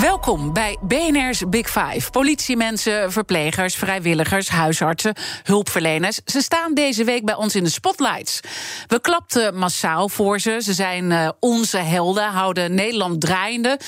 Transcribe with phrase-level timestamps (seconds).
[0.00, 2.10] Welkom bij BNR's Big Five.
[2.10, 6.20] Politiemensen, verplegers, vrijwilligers, huisartsen, hulpverleners.
[6.24, 8.40] Ze staan deze week bij ons in de spotlights.
[8.86, 10.58] We klapten massaal voor ze.
[10.62, 13.78] Ze zijn uh, onze helden, houden Nederland draaiende.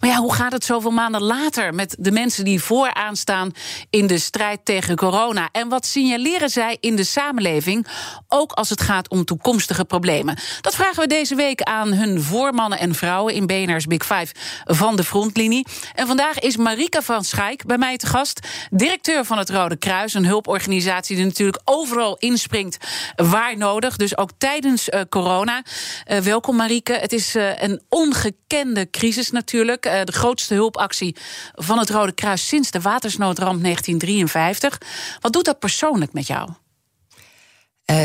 [0.00, 3.50] Maar ja, hoe gaat het zoveel maanden later met de mensen die vooraan staan
[3.90, 5.48] in de strijd tegen corona?
[5.52, 7.86] En wat signaleren zij in de samenleving,
[8.28, 10.38] ook als het gaat om toekomstige problemen?
[10.60, 14.96] Dat vragen we deze week aan hun voormannen en vrouwen in BNR's Big Five van
[14.96, 15.54] de frontlinie.
[15.94, 18.48] En vandaag is Marika van Schaik bij mij te gast.
[18.70, 22.76] Directeur van het Rode Kruis, een hulporganisatie die natuurlijk overal inspringt
[23.16, 23.96] waar nodig.
[23.96, 25.62] Dus ook tijdens uh, corona.
[26.06, 26.92] Uh, welkom Marike.
[26.92, 29.82] Het is uh, een ongekende crisis natuurlijk.
[29.82, 31.16] de grootste hulpactie
[31.54, 34.80] van het Rode Kruis sinds de watersnoodramp 1953.
[35.20, 36.50] Wat doet dat persoonlijk met jou?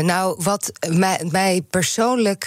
[0.02, 2.44] Nou, wat mij, mij persoonlijk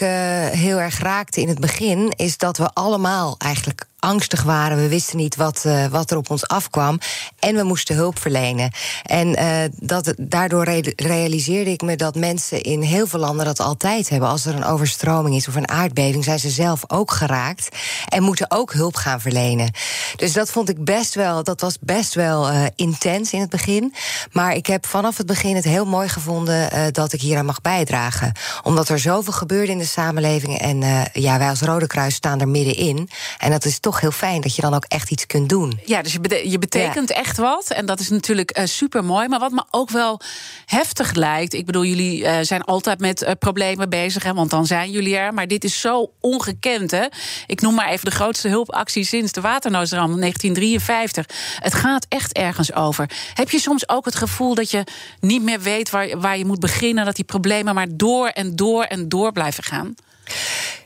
[0.51, 4.77] heel erg raakte in het begin, is dat we allemaal eigenlijk angstig waren.
[4.77, 6.99] We wisten niet wat, uh, wat er op ons afkwam.
[7.39, 8.71] En we moesten hulp verlenen.
[9.03, 13.59] En uh, dat, daardoor re realiseerde ik me dat mensen in heel veel landen dat
[13.59, 14.29] altijd hebben.
[14.29, 17.69] Als er een overstroming is of een aardbeving, zijn ze zelf ook geraakt.
[18.09, 19.71] En moeten ook hulp gaan verlenen.
[20.15, 23.93] Dus dat vond ik best wel, dat was best wel uh, intens in het begin.
[24.31, 27.61] Maar ik heb vanaf het begin het heel mooi gevonden dat ik hier aan mag
[27.61, 28.31] bijdragen.
[28.63, 30.59] Omdat er zoveel gebeurde in de samenleving.
[30.59, 33.09] En ja, wij als Rode Kruis staan er middenin.
[33.37, 35.79] En dat is toch heel fijn dat je dan ook echt iets kunt doen.
[35.85, 37.15] Ja, dus je, bete je betekent ja.
[37.15, 37.69] echt wat.
[37.69, 39.27] En dat is natuurlijk uh, super mooi.
[39.27, 40.19] Maar wat me ook wel
[40.65, 41.53] heftig lijkt.
[41.53, 45.17] Ik bedoel, jullie uh, zijn altijd met uh, problemen bezig, hè, want dan zijn jullie
[45.17, 45.33] er.
[45.33, 46.91] Maar dit is zo ongekend.
[46.91, 47.05] Hè?
[47.47, 51.25] Ik noem maar even de grootste hulpactie sinds de waternoodramp 1953.
[51.59, 53.09] Het gaat echt ergens over.
[53.33, 54.83] Heb je soms ook het gevoel dat je
[55.19, 57.05] niet meer weet waar, waar je moet beginnen?
[57.05, 59.95] Dat die problemen maar door en door en door blijven gaan?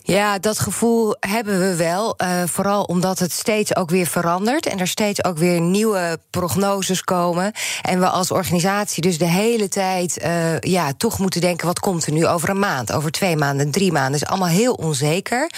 [0.09, 2.15] Ja, dat gevoel hebben we wel.
[2.17, 4.65] Uh, vooral omdat het steeds ook weer verandert.
[4.65, 7.51] En er steeds ook weer nieuwe prognoses komen.
[7.81, 12.05] En we als organisatie dus de hele tijd uh, ja, toch moeten denken: wat komt
[12.05, 14.21] er nu over een maand, over twee maanden, drie maanden?
[14.21, 15.51] is allemaal heel onzeker.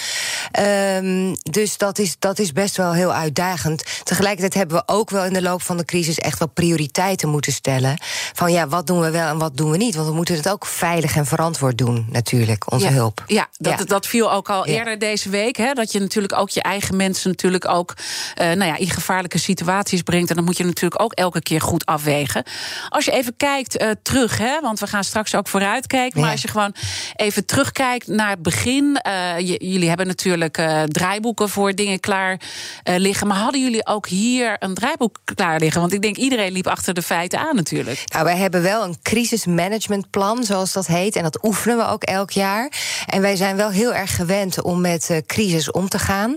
[0.60, 3.84] Um, dus dat is, dat is best wel heel uitdagend.
[4.04, 7.52] Tegelijkertijd hebben we ook wel in de loop van de crisis echt wel prioriteiten moeten
[7.52, 7.98] stellen.
[8.34, 9.96] Van ja, wat doen we wel en wat doen we niet?
[9.96, 12.92] Want we moeten het ook veilig en verantwoord doen, natuurlijk, onze ja.
[12.92, 13.24] hulp.
[13.28, 13.86] Ja, dat, ja.
[13.86, 15.56] dat viel ook ook al eerder deze week.
[15.56, 19.38] Hè, dat je natuurlijk ook je eigen mensen natuurlijk ook uh, nou ja, in gevaarlijke
[19.38, 20.30] situaties brengt.
[20.30, 22.44] En dan moet je natuurlijk ook elke keer goed afwegen.
[22.90, 26.22] Als je even kijkt uh, terug, hè, want we gaan straks ook vooruit kijken.
[26.22, 26.76] Maar als je gewoon
[27.16, 29.00] even terugkijkt naar het begin.
[29.08, 32.40] Uh, jullie hebben natuurlijk draaiboeken voor dingen klaar
[32.84, 33.28] liggen.
[33.28, 35.82] Maar hadden jullie ook hier een draaiboek klaar liggen?
[35.82, 38.04] Want ik denk iedereen liep achter de feiten aan natuurlijk.
[38.14, 41.16] Nou, wij hebben wel een crisismanagementplan, zoals dat heet.
[41.16, 42.72] En dat oefenen we ook elk jaar.
[43.06, 44.30] En wij zijn wel heel erg gewend
[44.62, 46.36] om met uh, crisis om te gaan.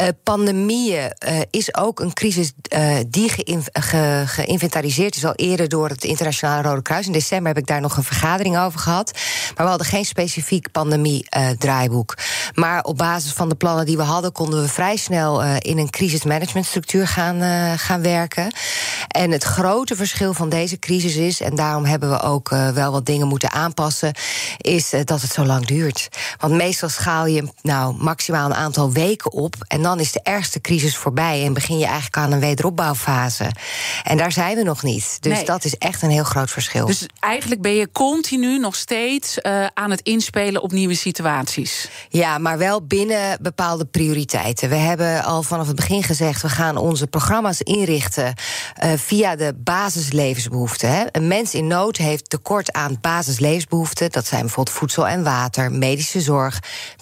[0.00, 2.52] Uh, pandemieën uh, is ook een crisis
[3.08, 3.28] die
[3.72, 7.06] ge geïnventariseerd is al eerder door het Internationale Rode Kruis.
[7.06, 9.12] In december heb ik daar nog een vergadering over gehad.
[9.56, 12.14] Maar we hadden geen specifiek pandemie-draaiboek.
[12.54, 15.90] maar op basis van de plannen die we hadden, konden we vrij snel in een
[15.90, 18.52] crisismanagementstructuur gaan, gaan werken.
[19.08, 23.06] En het grote verschil van deze crisis is, en daarom hebben we ook wel wat
[23.06, 24.14] dingen moeten aanpassen,
[24.56, 26.08] is dat het zo lang duurt.
[26.38, 29.54] Want meestal schaal je nou maximaal een aantal weken op.
[29.66, 31.44] En dan is de ergste crisis voorbij.
[31.44, 33.50] En begin je eigenlijk aan een wederopbouwfase.
[34.02, 35.16] En daar zijn we nog niet.
[35.20, 35.44] Dus nee.
[35.44, 36.86] dat is echt een heel groot verschil.
[36.86, 41.88] Dus eigenlijk ben je continu nog steeds uh, aan het inspelen op nieuwe situaties.
[42.08, 44.68] Ja, maar wel binnen bepaalde prioriteiten.
[44.68, 48.34] We hebben al vanaf het begin gezegd: we gaan onze programma's inrichten
[48.84, 50.90] uh, via de basislevensbehoeften.
[50.90, 51.04] Hè.
[51.12, 54.10] Een mens in nood heeft tekort aan basislevensbehoeften.
[54.10, 56.60] Dat zijn bijvoorbeeld voedsel en water, medische zorg,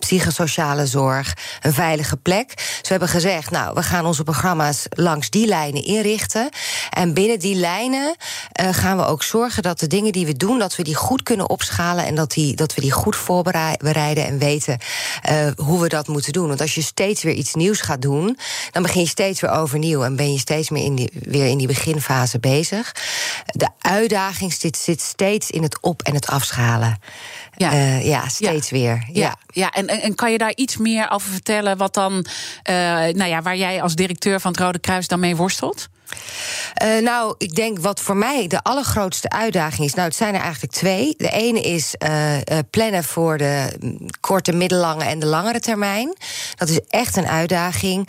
[0.09, 2.55] psychosociale zorg, een veilige plek.
[2.57, 6.49] Dus we hebben gezegd, nou, we gaan onze programma's langs die lijnen inrichten.
[6.91, 8.17] En binnen die lijnen
[8.61, 11.23] uh, gaan we ook zorgen dat de dingen die we doen, dat we die goed
[11.23, 14.79] kunnen opschalen en dat, die, dat we die goed voorbereiden en weten
[15.31, 16.49] uh, hoe we dat moeten doen.
[16.49, 18.39] Want als je steeds weer iets nieuws gaat doen,
[18.71, 21.59] dan begin je steeds weer overnieuw en ben je steeds meer in die, weer in
[21.59, 22.93] die beginfase bezig.
[23.47, 26.99] De uitdaging zit, zit steeds in het op- en het afschalen.
[27.59, 29.09] Ja, ja steeds weer.
[29.13, 29.71] Ja, ja.
[29.71, 31.77] En, en kan je daar iets meer over vertellen?
[31.77, 32.25] Wat dan,
[33.13, 35.89] nou ja, waar jij als directeur van het Rode Kruis dan mee worstelt?
[36.83, 39.95] Uh, nou, ik denk wat voor mij de allergrootste uitdaging is.
[39.95, 41.15] Nou, het zijn er eigenlijk twee.
[41.17, 43.79] De ene is uh, plannen voor de
[44.21, 46.17] korte, middellange en de langere termijn.
[46.55, 48.09] Dat is echt een uitdaging.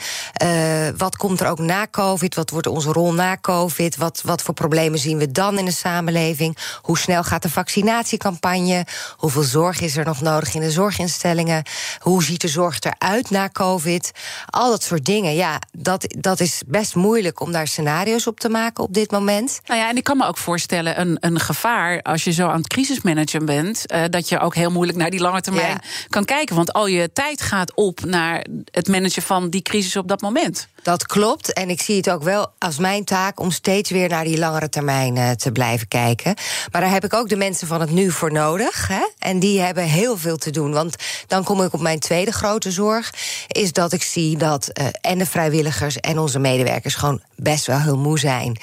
[0.98, 2.36] Wat komt er ook na COVID?
[2.36, 3.98] Wat wordt onze rol na COVID?
[3.98, 6.58] Wat, wat voor problemen zien we dan in de samenleving?
[6.82, 8.86] Hoe snel gaat de vaccinatiecampagne?
[9.18, 11.64] Hoeveel zorg is er nog nodig in de zorginstellingen?
[12.00, 14.12] Hoe ziet de zorg eruit na COVID?
[14.46, 15.36] Al dat soort dingen.
[15.36, 19.12] Ja, dat, dat is best moeilijk om daar scenario's scenario's op te maken op dit
[19.12, 19.60] moment.
[19.66, 22.58] Nou ja, en ik kan me ook voorstellen, een, een gevaar als je zo aan
[22.58, 26.56] het crisismanagen bent, uh, dat je ook heel moeilijk naar die lange termijn kan kijken.
[26.56, 30.68] Want al je tijd gaat op naar het managen van die crisis op dat moment.
[30.84, 31.54] Dat klopt.
[31.54, 34.70] En ik zie het ook wel als mijn taak om steeds weer naar die langere
[34.70, 36.36] termijn uh, te blijven kijken.
[36.72, 38.88] Maar daar heb ik ook de mensen van het nu voor nodig.
[38.88, 39.08] Hè?
[39.20, 40.72] En die hebben heel veel te doen.
[40.72, 40.96] Want
[41.28, 43.14] dan kom ik op mijn tweede grote zorg.
[43.48, 47.79] Is dat ik zie dat uh, en de vrijwilligers en onze medewerkers gewoon best wel
[47.82, 48.58] heel moe zijn.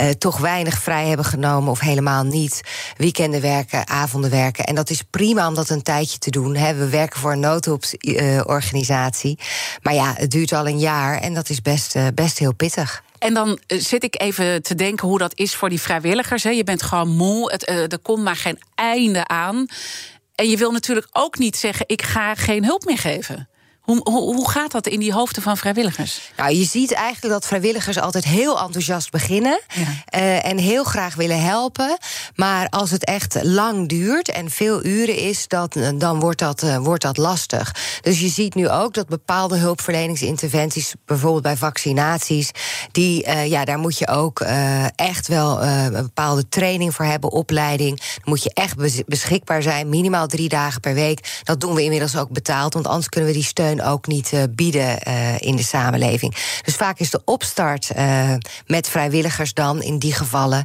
[0.00, 2.60] Uh, toch weinig vrij hebben genomen of helemaal niet.
[2.96, 4.64] Weekenden werken, avonden werken.
[4.64, 6.56] En dat is prima om dat een tijdje te doen.
[6.56, 6.74] Hè.
[6.74, 9.38] We werken voor een noodhulporganisatie.
[9.82, 13.02] maar ja, het duurt al een jaar en dat is best, uh, best heel pittig.
[13.18, 16.42] En dan zit ik even te denken hoe dat is voor die vrijwilligers.
[16.42, 16.50] Hè.
[16.50, 19.66] Je bent gewoon moe, het, er komt maar geen einde aan.
[20.34, 23.48] En je wil natuurlijk ook niet zeggen: ik ga geen hulp meer geven.
[23.82, 26.32] Hoe, hoe, hoe, gaat dat in die hoofden van vrijwilligers?
[26.36, 29.60] Nou, je ziet eigenlijk dat vrijwilligers altijd heel enthousiast beginnen.
[29.74, 30.18] Ja.
[30.20, 31.98] Uh, en heel graag willen helpen.
[32.34, 36.76] Maar als het echt lang duurt en veel uren is, dat, dan wordt dat, uh,
[36.76, 37.74] wordt dat lastig.
[38.00, 42.50] Dus je ziet nu ook dat bepaalde hulpverleningsinterventies, bijvoorbeeld bij vaccinaties,
[42.92, 44.40] die, uh, ja, daar moet je ook
[44.96, 47.98] echt wel een bepaalde training voor hebben, opleiding.
[47.98, 51.40] Dan moet je echt beschikbaar zijn, minimaal drie dagen per week.
[51.42, 54.42] Dat doen we inmiddels ook betaald, want anders kunnen we die steun ook niet uh,
[54.50, 56.34] bieden uh, in de samenleving.
[56.62, 58.34] Dus vaak is de opstart uh,
[58.66, 60.64] met vrijwilligers dan in die gevallen.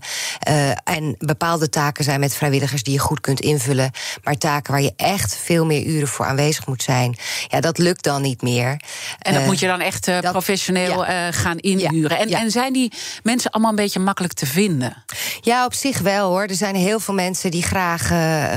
[0.84, 3.92] en bepaalde taken zijn met vrijwilligers die je goed kunt invullen.
[4.24, 7.18] Maar taken waar je echt veel meer uren voor aanwezig moet zijn,
[7.48, 8.82] ja, dat lukt dan niet meer.
[9.20, 11.32] En dat moet je dan echt dat, professioneel ja.
[11.32, 12.18] gaan inhuren.
[12.18, 12.40] Ja, en, ja.
[12.40, 12.92] en zijn die
[13.24, 15.04] mensen allemaal een beetje makkelijk te vinden?
[15.42, 16.44] Ja, op zich wel hoor.
[16.44, 18.02] Er zijn heel veel mensen die graag,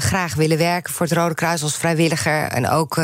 [0.02, 2.48] graag willen werken voor het Rode Kruis als vrijwilliger.
[2.48, 3.00] En ook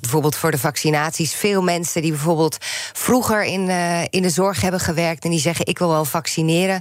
[0.00, 1.34] bijvoorbeeld voor de vaccinaties.
[1.34, 2.56] Veel mensen die bijvoorbeeld
[2.92, 6.80] vroeger in, uh, in de zorg hebben gewerkt en die zeggen: Ik wil wel vaccineren.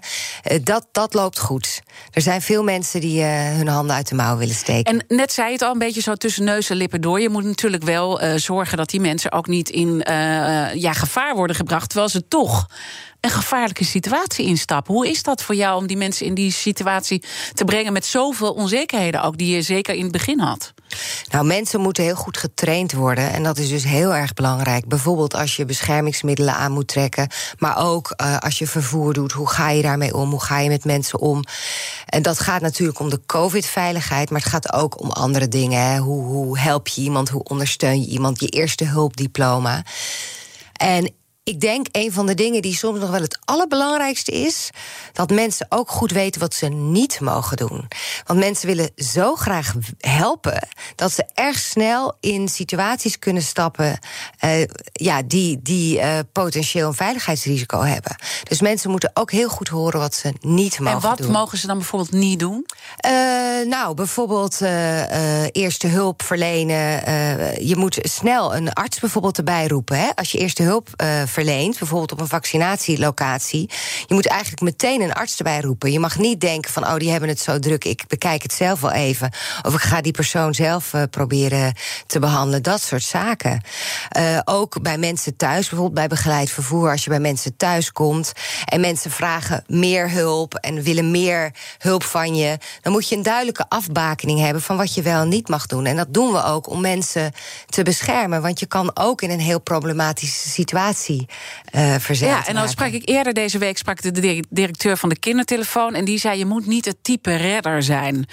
[0.51, 1.81] Uh, dat, dat loopt goed.
[2.11, 4.93] Er zijn veel mensen die uh, hun handen uit de mouw willen steken.
[4.93, 7.21] En net zei het al een beetje zo tussen neus en lippen door.
[7.21, 10.03] Je moet natuurlijk wel zorgen dat die mensen ook niet in
[10.73, 12.67] ja, gevaar worden gebracht, terwijl ze toch
[13.25, 14.93] een gevaarlijke situatie instappen.
[14.93, 17.23] Hoe is dat voor jou om die mensen in die situatie
[17.53, 20.73] te brengen met zoveel onzekerheden ook, die je zeker in het begin had?
[21.31, 23.31] Nou, mensen moeten heel goed getraind worden.
[23.31, 24.87] En dat is dus heel erg belangrijk.
[24.87, 27.27] Bijvoorbeeld als je beschermingsmiddelen aan moet trekken.
[27.57, 29.31] Maar ook uh, als je vervoer doet.
[29.31, 30.29] Hoe ga je daarmee om?
[30.29, 31.43] Hoe ga je met mensen om?
[32.05, 34.29] En dat gaat natuurlijk om de COVID-veiligheid.
[34.29, 35.81] Maar het gaat ook om andere dingen.
[35.81, 35.97] Hè.
[35.97, 37.29] Hoe, hoe help je iemand?
[37.29, 38.39] Hoe ondersteun je iemand?
[38.39, 39.83] Je eerste hulpdiploma.
[40.73, 41.13] En
[41.45, 44.69] ik denk een van de dingen die soms nog wel het allerbelangrijkste is,
[45.13, 47.87] dat mensen ook goed weten wat ze niet mogen doen.
[48.23, 53.99] Want mensen willen zo graag helpen dat ze erg snel in situaties kunnen stappen
[54.45, 58.15] uh, ja, die, die uh, potentieel een veiligheidsrisico hebben.
[58.43, 61.01] Dus mensen moeten ook heel goed horen wat ze niet mogen doen.
[61.01, 61.31] En wat doen.
[61.31, 62.65] mogen ze dan bijvoorbeeld niet doen?
[63.05, 63.11] Uh,
[63.67, 64.61] nou, bijvoorbeeld
[65.51, 66.85] eerste hulp verlenen.
[67.65, 69.97] je moet snel een arts bijvoorbeeld erbij roepen.
[69.97, 70.09] Hè?
[70.15, 70.89] Als je eerste hulp
[71.35, 73.69] verleent, bijvoorbeeld op een vaccinatielocatie,
[74.07, 75.91] je moet eigenlijk meteen een arts erbij roepen.
[75.91, 78.79] Je mag niet denken van, oh, die hebben het zo druk, ik bekijk het zelf
[78.81, 79.31] wel even.
[79.63, 81.73] Of ik ga die persoon zelf uh, proberen
[82.07, 82.63] te behandelen.
[82.63, 83.61] Dat soort zaken.
[84.17, 88.31] Uh, ook bij mensen thuis, bijvoorbeeld bij begeleid vervoer, als je bij mensen thuis komt
[88.65, 93.23] en mensen vragen meer hulp en willen meer hulp van je, dan moet je een
[93.23, 95.85] duidelijke afbakening hebben van wat je wel en niet mag doen.
[95.85, 97.31] En dat doen we ook om mensen
[97.65, 101.24] te beschermen, want je kan ook in een heel problematische situatie
[101.75, 102.29] uh, verzet.
[102.29, 105.93] Ja, en dan sprak ik eerder deze week sprak de directeur van de kindertelefoon.
[105.93, 108.27] En die zei: Je moet niet het type redder zijn.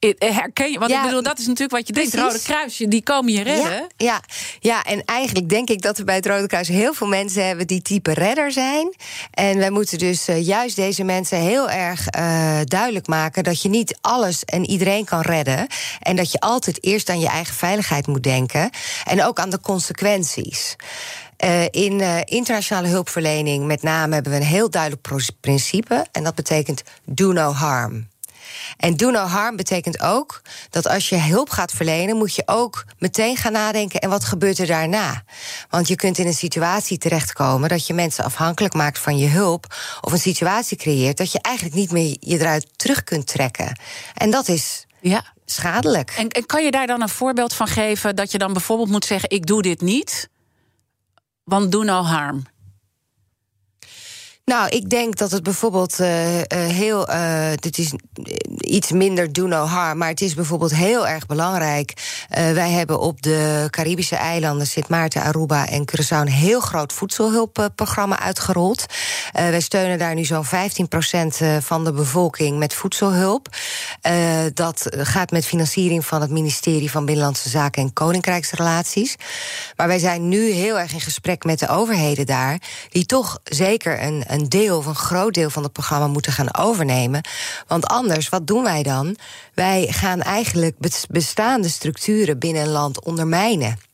[0.00, 0.78] Eh, herken je?
[0.78, 2.10] Want ja, ik bedoel, dat is natuurlijk wat je precies.
[2.12, 2.32] denkt.
[2.32, 3.72] Het Rode Kruisje, die komen je redden.
[3.72, 4.22] Ja, ja,
[4.60, 7.66] ja, en eigenlijk denk ik dat we bij het Rode Kruis heel veel mensen hebben
[7.66, 8.94] die type redder zijn.
[9.30, 13.68] En wij moeten dus uh, juist deze mensen heel erg uh, duidelijk maken dat je
[13.68, 15.66] niet alles en iedereen kan redden.
[16.00, 18.70] En dat je altijd eerst aan je eigen veiligheid moet denken.
[19.04, 20.76] En ook aan de consequenties.
[21.44, 25.08] Uh, in uh, internationale hulpverlening met name hebben we een heel duidelijk
[25.40, 26.06] principe.
[26.12, 28.08] En dat betekent do no harm.
[28.76, 32.84] En do no harm betekent ook dat als je hulp gaat verlenen, moet je ook
[32.98, 35.22] meteen gaan nadenken: en wat gebeurt er daarna?
[35.70, 39.74] Want je kunt in een situatie terechtkomen dat je mensen afhankelijk maakt van je hulp,
[40.00, 43.78] of een situatie creëert dat je eigenlijk niet meer je eruit terug kunt trekken.
[44.14, 45.24] En dat is ja.
[45.44, 46.14] schadelijk.
[46.16, 49.04] En, en kan je daar dan een voorbeeld van geven dat je dan bijvoorbeeld moet
[49.04, 50.28] zeggen: ik doe dit niet?
[51.50, 52.46] Want do no harm.
[54.50, 57.10] Nou, ik denk dat het bijvoorbeeld uh, uh, heel.
[57.10, 57.92] Uh, dit is
[58.60, 59.98] iets minder do no harm.
[59.98, 61.92] Maar het is bijvoorbeeld heel erg belangrijk.
[62.28, 66.16] wij hebben op de Caribische eilanden, Sint Maarten, Aruba en Curaçao.
[66.16, 68.84] een heel groot voedselhulpprogramma uitgerold.
[69.32, 70.48] wij steunen daar nu zo'n 15%
[71.60, 73.48] van de bevolking met voedselhulp.
[74.54, 79.16] dat gaat met financiering van het ministerie van Binnenlandse Zaken en Koninkrijksrelaties.
[79.76, 82.60] Maar wij zijn nu heel erg in gesprek met de overheden daar.
[82.88, 86.32] Die toch zeker een, een een deel of een groot deel van het programma moeten
[86.32, 87.20] gaan overnemen.
[87.66, 89.16] Want anders, wat doen wij dan?
[89.54, 90.76] Wij gaan eigenlijk
[91.10, 93.89] bestaande structuren binnen een land ondermijnen.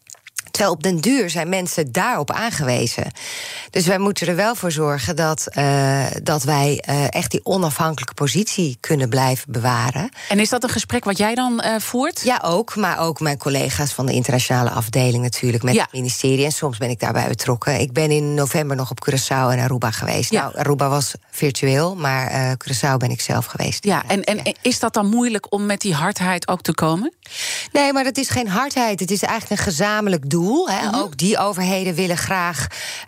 [0.57, 3.11] Terwijl op den duur zijn mensen daarop aangewezen.
[3.71, 8.15] Dus wij moeten er wel voor zorgen dat, uh, dat wij uh, echt die onafhankelijke
[8.15, 10.09] positie kunnen blijven bewaren.
[10.29, 12.21] En is dat een gesprek wat jij dan uh, voert?
[12.25, 12.77] Ja, ook.
[12.77, 15.83] Maar ook mijn collega's van de internationale afdeling natuurlijk met ja.
[15.83, 16.45] het ministerie.
[16.45, 17.81] En soms ben ik daarbij betrokken.
[17.81, 20.31] Ik ben in november nog op Curaçao en Aruba geweest.
[20.31, 20.43] Ja.
[20.43, 23.85] Nou, Aruba was virtueel, maar Curaçao ben ik zelf geweest.
[23.85, 27.13] Ja, en, en is dat dan moeilijk om met die hardheid ook te komen?
[27.73, 29.01] Nee, maar dat is geen hardheid.
[29.01, 30.45] Het is eigenlijk een gezamenlijk doel.
[30.47, 30.87] Hè.
[30.87, 30.95] Mhm.
[30.95, 32.67] Ook die overheden willen graag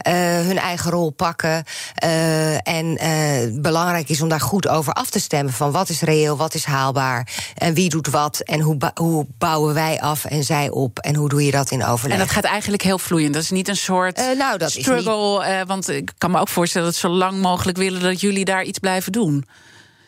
[0.09, 0.13] uh,
[0.47, 1.65] hun eigen rol pakken.
[2.05, 5.53] Uh, en uh, belangrijk is om daar goed over af te stemmen.
[5.53, 7.29] Van wat is reëel, wat is haalbaar.
[7.55, 8.41] En wie doet wat.
[8.41, 10.99] En hoe, hoe bouwen wij af en zij op.
[10.99, 12.13] En hoe doe je dat in overleg.
[12.19, 13.35] En dat gaat eigenlijk heel vloeiend.
[13.35, 15.47] Dat is niet een soort nou, dat struggle.
[15.47, 15.67] Is niet...
[15.67, 18.65] want ik kan me ook voorstellen dat ze zo lang mogelijk willen dat jullie daar
[18.65, 19.45] iets blijven doen.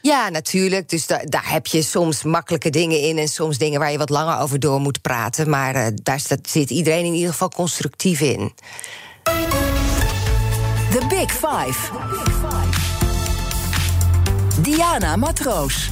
[0.02, 0.88] Ja, natuurlijk.
[0.88, 4.38] Dus daar, heb je soms makkelijke dingen in en soms dingen waar je wat langer
[4.38, 5.50] over door moet praten.
[5.50, 8.52] Maar uh, daar zit iedereen in ieder geval constructief in.
[10.90, 11.90] The Big Five.
[14.62, 15.90] Diana Matroos.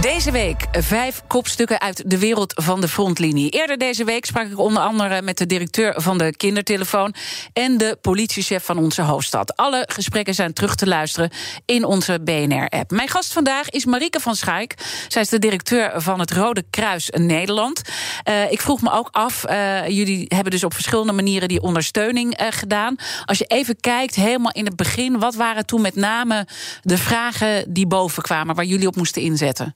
[0.00, 3.50] Deze week vijf kopstukken uit de wereld van de frontlinie.
[3.50, 7.14] Eerder deze week sprak ik onder andere met de directeur van de kindertelefoon
[7.52, 9.56] en de politiechef van onze hoofdstad.
[9.56, 11.30] Alle gesprekken zijn terug te luisteren
[11.64, 12.90] in onze BNR-app.
[12.90, 14.74] Mijn gast vandaag is Marieke van Schaik.
[15.08, 17.82] Zij is de directeur van het Rode Kruis Nederland.
[18.28, 22.40] Uh, ik vroeg me ook af, uh, jullie hebben dus op verschillende manieren die ondersteuning
[22.40, 22.96] uh, gedaan.
[23.24, 26.46] Als je even kijkt, helemaal in het begin, wat waren toen met name
[26.82, 29.74] de vragen die boven kwamen, waar jullie op moesten inzetten?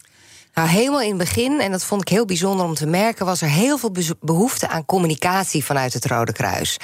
[0.55, 3.41] Nou, helemaal in het begin, en dat vond ik heel bijzonder om te merken, was
[3.41, 6.77] er heel veel behoefte aan communicatie vanuit het Rode Kruis.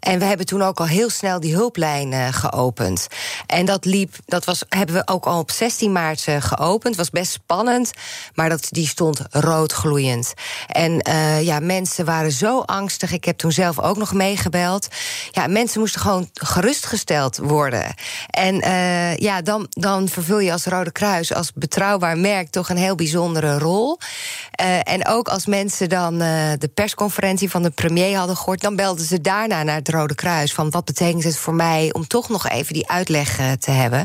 [0.00, 3.06] En we hebben toen ook al heel snel die hulplijn uh, geopend.
[3.46, 6.96] En dat liep, dat was, hebben we ook al op 16 maart uh, geopend.
[6.96, 7.90] Was best spannend,
[8.34, 10.34] maar dat, die stond roodgloeiend.
[10.66, 13.12] En uh, ja, mensen waren zo angstig.
[13.12, 14.88] Ik heb toen zelf ook nog meegebeld.
[15.30, 17.94] Ja, mensen moesten gewoon gerustgesteld worden.
[18.30, 18.56] En
[19.18, 23.58] ja, dan, dan vervul je als Rode Kruis, als betrouwbaar merk, toch een heel bijzondere
[23.58, 23.98] rol.
[24.60, 28.76] Uh, en ook als mensen dan uh, de persconferentie van de premier hadden gehoord, dan
[28.76, 30.54] belden ze daarna naar het Rode Kruis.
[30.54, 34.04] Van wat betekent het voor mij om toch nog even die uitleg uh, te hebben.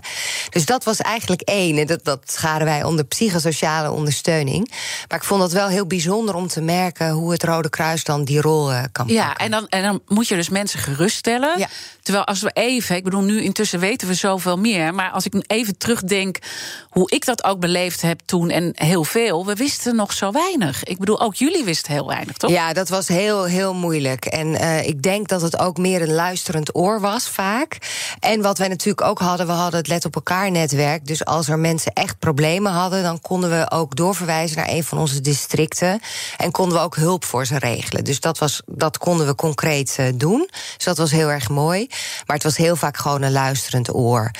[0.49, 1.77] Dus dat was eigenlijk één.
[1.77, 4.71] En dat, dat scharen wij onder psychosociale ondersteuning.
[5.07, 8.23] Maar ik vond het wel heel bijzonder om te merken hoe het Rode Kruis dan
[8.23, 11.59] die rol kan ja, en dan, en dan moet je dus mensen geruststellen.
[11.59, 11.67] Ja.
[12.01, 14.93] Terwijl als we even, ik bedoel, nu intussen weten we zoveel meer.
[14.93, 16.37] Maar als ik even terugdenk
[16.89, 20.83] hoe ik dat ook beleefd heb toen en heel veel, we wisten nog zo weinig.
[20.83, 22.51] Ik bedoel, ook jullie wisten heel weinig, toch?
[22.51, 24.25] Ja, dat was heel, heel moeilijk.
[24.25, 27.77] En uh, ik denk dat het ook meer een luisterend oor was, vaak.
[28.19, 31.07] En wat wij natuurlijk ook hadden, we hadden het Let op elkaar netwerk.
[31.07, 34.97] Dus als er mensen echt problemen hadden, dan konden we ook doorverwijzen naar een van
[34.97, 35.99] onze districten.
[36.37, 38.03] En konden we ook hulp voor ze regelen.
[38.03, 40.49] Dus dat, was, dat konden we concreet uh, doen.
[40.75, 41.87] Dus dat was heel erg mooi.
[42.25, 44.31] Maar het was heel vaak gewoon een luisterend oor.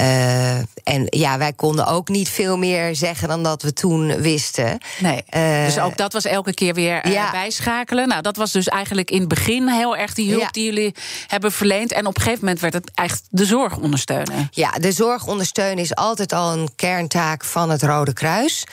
[0.00, 4.78] Uh, en ja, wij konden ook niet veel meer zeggen dan dat we toen wisten.
[4.98, 5.22] Nee.
[5.36, 7.30] Uh, dus ook dat was elke keer weer ja.
[7.30, 8.08] bijschakelen.
[8.08, 10.48] Nou, dat was dus eigenlijk in het begin heel erg die hulp ja.
[10.50, 10.94] die jullie
[11.26, 11.92] hebben verleend.
[11.92, 14.48] En op een gegeven moment werd het echt de zorg ondersteunen.
[14.50, 18.66] Ja, de zorg ondersteunen is altijd al een kerntaak van het Rode Kruis.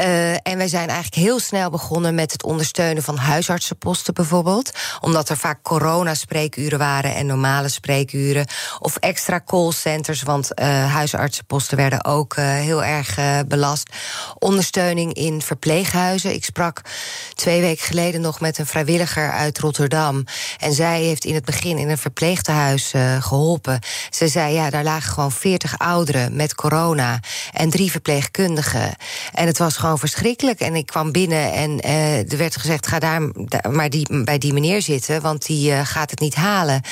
[0.00, 4.70] Uh, en wij zijn eigenlijk heel snel begonnen met het ondersteunen van huisartsenposten bijvoorbeeld.
[5.00, 8.46] Omdat er vaak corona-spreekuren waren en normale spreekuren.
[8.78, 13.92] Of extra callcenters, want huisartsenposten werden ook heel erg belast.
[14.58, 16.34] Ondersteuning in verpleeghuizen.
[16.34, 16.82] Ik sprak
[17.34, 20.24] twee weken geleden nog met een vrijwilliger uit Rotterdam.
[20.58, 23.80] En zij heeft in het begin in een verpleegtehuis uh, geholpen.
[24.10, 27.20] Ze zei, ja, daar lagen gewoon 40 ouderen met corona.
[27.52, 28.96] en drie verpleegkundigen.
[29.32, 30.60] En het was gewoon verschrikkelijk.
[30.60, 33.22] En ik kwam binnen en uh, er werd gezegd: ga daar,
[33.70, 36.82] maar die, bij die meneer zitten, want die uh, gaat het niet halen.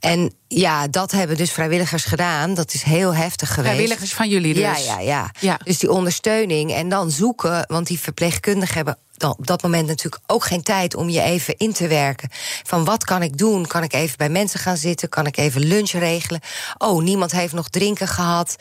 [0.00, 2.54] En ja, dat hebben dus vrijwilligers gedaan.
[2.54, 3.74] Dat is heel heftig geweest.
[3.74, 4.62] Vrijwilligers van jullie dus?
[4.62, 5.30] Ja, ja, ja.
[5.40, 5.60] ja.
[5.64, 10.22] Dus die ondersteuning en dan zoeken, want die verpleegkundigen hebben dan op dat moment natuurlijk
[10.26, 12.28] ook geen tijd om je even in te werken.
[12.62, 13.66] Van wat kan ik doen?
[13.66, 15.08] Kan ik even bij mensen gaan zitten?
[15.08, 16.40] Kan ik even lunch regelen?
[16.78, 18.56] Oh, niemand heeft nog drinken gehad.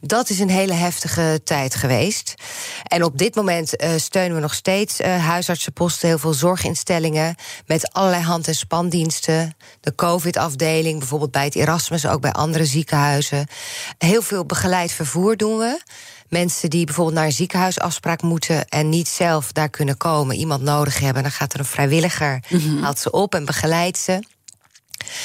[0.00, 2.34] Dat is een hele heftige tijd geweest.
[2.82, 7.34] En op dit moment uh, steunen we nog steeds uh, huisartsenposten, heel veel zorginstellingen
[7.66, 9.56] met allerlei hand- en spandiensten.
[9.80, 13.46] De COVID-afdeling, bijvoorbeeld bij het Erasmus, ook bij andere ziekenhuizen.
[13.98, 15.80] Heel veel begeleid vervoer doen we
[16.34, 20.98] mensen die bijvoorbeeld naar een ziekenhuisafspraak moeten en niet zelf daar kunnen komen, iemand nodig
[20.98, 24.22] hebben, dan gaat er een vrijwilliger, mm haalt ze op en begeleidt ze.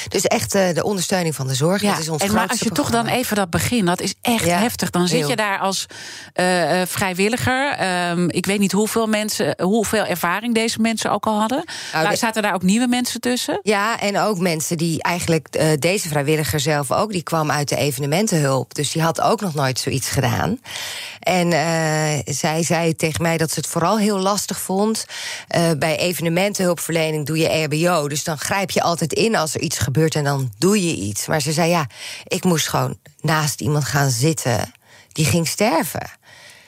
[0.08, 1.82] Dus echt uh, de ondersteuning van de zorg.
[1.82, 4.14] Ja, dat is ons en maar als je toch dan even dat begin, dat is
[4.22, 4.90] echt ja, heftig.
[4.90, 5.86] Dan zit je daar als
[6.34, 7.88] uh, vrijwilliger.
[8.10, 11.64] Um, ik weet niet hoeveel mensen, hoeveel ervaring deze mensen ook al hadden.
[11.92, 13.60] Nou, maar zaten daar ook nieuwe mensen tussen?
[13.62, 17.76] Ja, en ook mensen die eigenlijk uh, deze vrijwilliger zelf ook, die kwam uit de
[17.76, 18.74] evenementenhulp.
[18.74, 20.60] Dus die had ook nog nooit zoiets gedaan.
[21.20, 21.50] En
[22.24, 25.04] zij zei tegen mij dat ze het vooral heel lastig vond.
[25.78, 28.08] bij evenementenhulpverlening doe je EHBO.
[28.08, 31.26] Dus dan grijp je altijd in als er iets gebeurt en dan doe je iets.
[31.26, 31.86] Maar ze zei ja,
[32.24, 34.72] ik moest gewoon naast iemand gaan zitten
[35.12, 36.10] die ging sterven.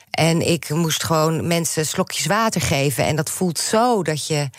[0.09, 3.05] En ik moest gewoon mensen slokjes water geven.
[3.05, 4.49] En dat voelt zo dat je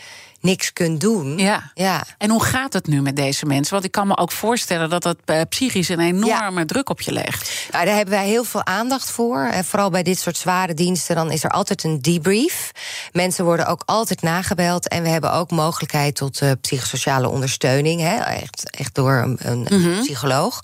[0.45, 1.39] niks kunt doen.
[1.39, 1.71] Ja.
[1.75, 2.05] ja.
[2.19, 3.73] En hoe gaat het nu met deze mensen?
[3.73, 7.13] Want ik kan me ook voorstellen dat dat uh, psychisch een enorme druk op je
[7.13, 7.69] legt.
[7.73, 9.49] Ja, daar hebben wij heel veel aandacht voor.
[9.53, 12.71] En vooral bij dit soort zware diensten, dan is er altijd een debrief.
[13.13, 14.89] Mensen worden ook altijd nagebeld.
[14.89, 18.01] En we hebben ook mogelijkheid tot uh, psychosociale ondersteuning.
[18.01, 18.17] Hè?
[18.17, 20.01] Echt, echt door een, een mm -hmm.
[20.01, 20.63] psycholoog.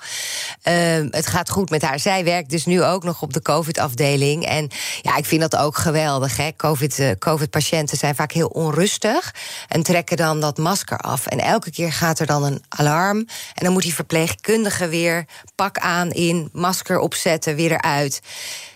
[0.69, 0.75] Uh,
[1.11, 1.99] het gaat goed met haar.
[1.99, 4.45] Zij werkt dus nu ook nog op de COVID-afdeling.
[4.45, 4.69] En
[5.03, 6.39] ja, ik vind dat ook geweldig.
[6.57, 9.33] COVID-patiënten COVID zijn vaak heel onrustig
[9.71, 11.27] en trekken dan dat masker af.
[11.27, 13.19] En elke keer gaat er dan een alarm.
[13.55, 15.25] En dan moet die verpleegkundige weer
[15.55, 18.21] pak aan in, masker opzetten, weer eruit.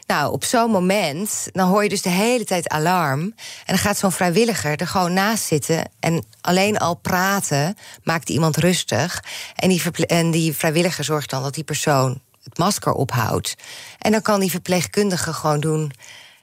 [0.07, 3.21] Nou, op zo'n moment, dan hoor je dus de hele tijd alarm.
[3.21, 3.35] En
[3.67, 5.91] dan gaat zo'n vrijwilliger er gewoon naast zitten.
[6.01, 9.23] En alleen al praten maakt iemand rustig.
[9.55, 13.55] En die, en die vrijwilliger zorgt dan dat die persoon het masker ophoudt.
[13.99, 15.93] En dan kan die verpleegkundige gewoon doen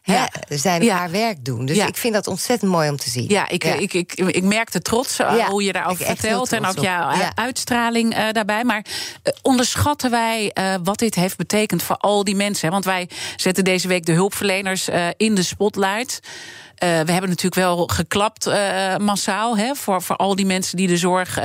[0.04, 0.30] ja.
[0.48, 0.96] zijn ja.
[0.96, 1.66] haar werk doen.
[1.66, 3.26] Dus ik vind dat ontzettend mooi om te zien.
[3.28, 6.80] Ja, ik, Ik, ik, ik, merk de trots uh, hoe je daarover vertelt en ook
[6.80, 8.64] jouw uitstraling uh, daarbij.
[8.64, 12.72] Maar uh, onderschatten wij wat dit heeft betekend voor al die mensen?
[12.72, 16.20] Want wij zetten deze week de hulpverleners in de spotlight.
[16.80, 18.46] we hebben natuurlijk wel geklapt
[18.98, 21.40] massaal hè, voor, voor al die mensen die de zorg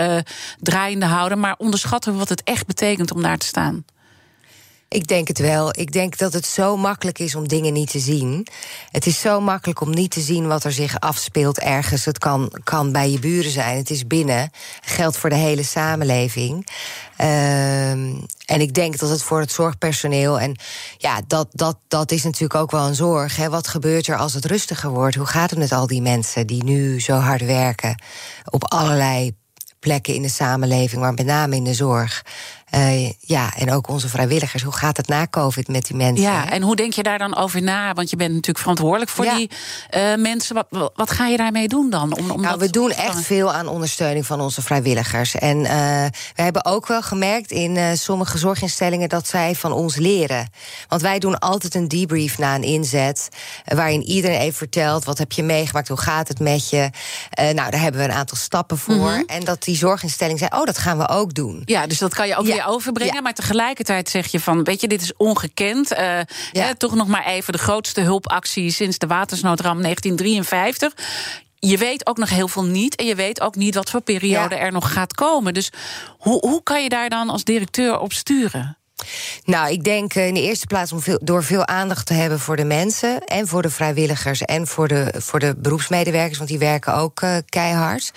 [0.60, 1.40] draaiende houden.
[1.40, 3.84] Maar onderschatten we wat het echt betekent om daar te staan?
[4.88, 5.78] Ik denk het wel.
[5.78, 8.46] Ik denk dat het zo makkelijk is om dingen niet te zien.
[8.90, 12.04] Het is zo makkelijk om niet te zien wat er zich afspeelt ergens.
[12.04, 14.50] Het kan, kan bij je buren zijn, het is binnen.
[14.80, 16.66] Geldt voor de hele samenleving.
[17.20, 20.40] Uh, en ik denk dat het voor het zorgpersoneel.
[20.40, 20.56] En
[20.98, 23.36] ja, dat, dat, dat is natuurlijk ook wel een zorg.
[23.36, 23.50] Hè.
[23.50, 25.16] Wat gebeurt er als het rustiger wordt?
[25.16, 28.02] Hoe gaat het met al die mensen die nu zo hard werken
[28.50, 29.34] op allerlei
[29.86, 32.24] plekken in de samenleving, maar met name in de zorg.
[32.76, 34.62] Uh, ja, en ook onze vrijwilligers.
[34.62, 36.24] Hoe gaat het na COVID met die mensen?
[36.24, 37.92] Ja, en hoe denk je daar dan over na?
[37.92, 39.50] Want je bent natuurlijk verantwoordelijk voor die
[39.96, 40.54] uh, mensen.
[40.54, 42.16] Wat, wat ga je daarmee doen dan?
[42.16, 45.34] Om, om nou, we doen echt veel aan ondersteuning van onze vrijwilligers.
[45.34, 45.70] En uh,
[46.34, 50.50] we hebben ook wel gemerkt in sommige zorginstellingen dat zij van ons leren.
[50.88, 53.28] Want wij doen altijd een debrief na een inzet.
[53.64, 55.88] waarin iedereen even vertelt: wat heb je meegemaakt?
[55.88, 56.90] Hoe gaat het met je?
[57.30, 58.94] nou, daar hebben we een aantal stappen voor.
[58.94, 59.24] Mm -hmm.
[59.26, 61.62] En dat die zorginstelling zei: oh, dat gaan we ook doen.
[61.64, 63.22] Ja, dus dat kan je ook ja overbrengen.
[63.22, 65.92] Maar tegelijkertijd zeg je van, weet je, dit is ongekend.
[65.92, 65.98] Uh,
[66.52, 70.92] hè, toch nog maar even de grootste hulpactie sinds de watersnoodramp 1953
[71.58, 72.96] je weet ook nog heel veel niet.
[72.96, 75.54] En je weet ook niet wat voor periode er nog gaat komen.
[75.54, 75.70] Dus
[76.18, 78.78] hoe, hoe kan je daar dan als directeur op sturen?
[79.44, 82.56] Nou, ik denk in de eerste plaats om veel, door veel aandacht te hebben voor
[82.56, 86.94] de mensen en voor de vrijwilligers en voor de, voor de beroepsmedewerkers, want die werken
[86.94, 88.12] ook uh, keihard.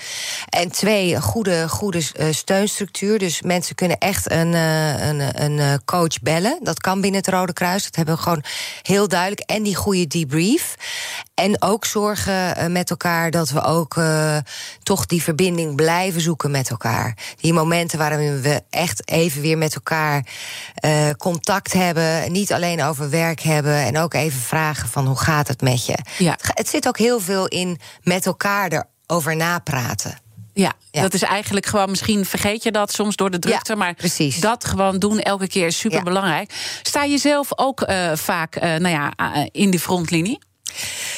[0.50, 3.20] En twee, goede, goede uh, steunstructuur.
[3.20, 6.60] Dus mensen kunnen echt een, een, een coach bellen.
[6.64, 7.84] Dat kan binnen het Rode Kruis.
[7.84, 8.44] Dat hebben we gewoon
[8.82, 9.42] heel duidelijk.
[9.42, 10.76] En die goede debrief.
[11.36, 14.02] En ook zorgen met elkaar dat we ook
[14.84, 17.18] toch die verbinding blijven zoeken met elkaar.
[17.40, 20.26] Die momenten waarin we echt even weer met elkaar
[20.86, 22.32] uh, contact hebben.
[22.32, 23.76] Niet alleen over werk hebben.
[23.76, 25.98] En ook even vragen van hoe gaat het met je.
[26.18, 26.38] Ja.
[26.42, 30.18] Het zit ook heel veel in met elkaar erover napraten.
[30.54, 34.40] Ja, dat is eigenlijk gewoon, misschien vergeet je dat soms door de drukte, maar precies.
[34.40, 36.54] dat gewoon doen elke keer is super belangrijk.
[36.82, 39.14] Sta je zelf ook uh, vaak uh, nou ja,
[39.52, 40.40] in de frontlinie?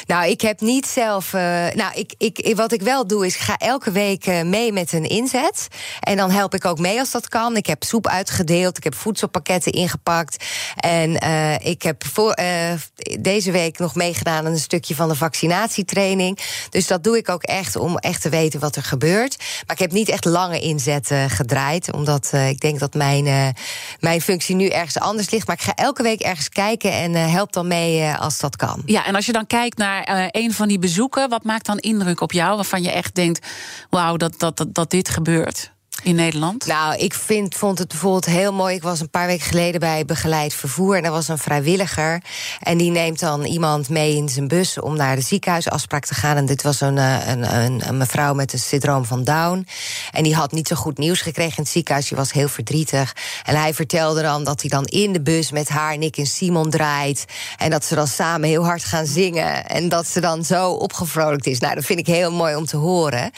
[0.06, 1.32] Nou, ik heb niet zelf.
[1.32, 1.40] Uh,
[1.74, 4.92] nou, ik, ik, wat ik wel doe, is ik ga elke week uh, mee met
[4.92, 5.68] een inzet.
[6.00, 7.56] En dan help ik ook mee als dat kan.
[7.56, 10.44] Ik heb soep uitgedeeld, ik heb voedselpakketten ingepakt.
[10.76, 12.34] En uh, ik heb voor,
[13.20, 16.38] deze week nog meegedaan aan een stukje van de vaccinatietraining.
[16.70, 19.36] Dus dat doe ik ook echt om echt te weten wat er gebeurt.
[19.38, 23.54] Maar ik heb niet echt lange inzetten gedraaid, omdat ik denk dat mijn,
[24.00, 25.46] mijn functie nu ergens anders ligt.
[25.46, 28.82] Maar ik ga elke week ergens kijken en help dan mee als dat kan.
[28.86, 31.78] Ja, en als je dan kijkt naar uh, een van die bezoeken, wat maakt dan
[31.78, 33.46] indruk op jou waarvan je echt denkt:
[33.90, 35.71] wauw, dat, dat, dat, dat dit gebeurt?
[36.02, 36.66] In Nederland?
[36.66, 38.74] Nou, ik vind, vond het bijvoorbeeld heel mooi.
[38.74, 40.96] Ik was een paar weken geleden bij Begeleid Vervoer.
[40.96, 42.22] En er was een vrijwilliger.
[42.60, 46.36] En die neemt dan iemand mee in zijn bus om naar de ziekenhuisafspraak te gaan.
[46.36, 49.66] En dit was een, eh, een, een, een mevrouw met een syndroom van Down.
[50.10, 52.08] En die had niet zo goed nieuws gekregen in het ziekenhuis.
[52.08, 53.16] Die was heel verdrietig.
[53.44, 56.70] En hij vertelde dan dat hij dan in de bus met haar, Nick en Simon,
[56.70, 57.24] draait.
[57.56, 59.66] En dat ze dan samen heel hard gaan zingen.
[59.66, 61.58] En dat ze dan zo opgevrolijkt is.
[61.58, 63.30] Nou, dat vind ik heel mooi om te horen.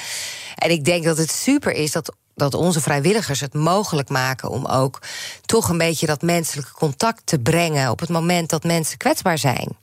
[0.55, 4.67] En ik denk dat het super is dat dat onze vrijwilligers het mogelijk maken om
[4.67, 5.01] ook
[5.47, 9.77] toch een beetje dat menselijke contact te brengen op het moment dat mensen kwetsbaar zijn.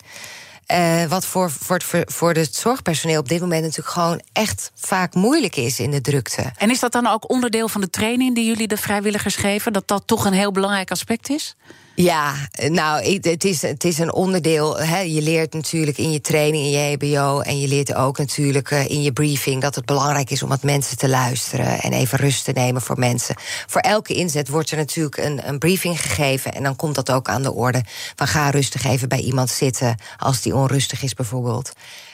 [0.71, 5.55] Uh, wat voor, voor, voor het zorgpersoneel op dit moment natuurlijk gewoon echt vaak moeilijk
[5.55, 6.51] is in de drukte.
[6.57, 9.73] En is dat dan ook onderdeel van de training die jullie de vrijwilligers geven?
[9.73, 11.55] Dat dat toch een heel belangrijk aspect is?
[12.01, 12.35] Ja,
[12.67, 14.79] nou, het is, het is een onderdeel.
[14.79, 14.99] Hè.
[14.99, 17.39] Je leert natuurlijk in je training, in je HBO.
[17.39, 20.63] En je leert ook natuurlijk uh, in je briefing dat het belangrijk is om met
[20.63, 21.81] mensen te luisteren.
[21.81, 23.35] En even rust te nemen voor mensen.
[23.67, 26.53] Voor elke inzet wordt er natuurlijk een, een briefing gegeven.
[26.53, 27.83] En dan komt dat ook aan de orde.
[28.15, 31.73] Van ga rustig even bij iemand zitten als die onrustig is, bijvoorbeeld.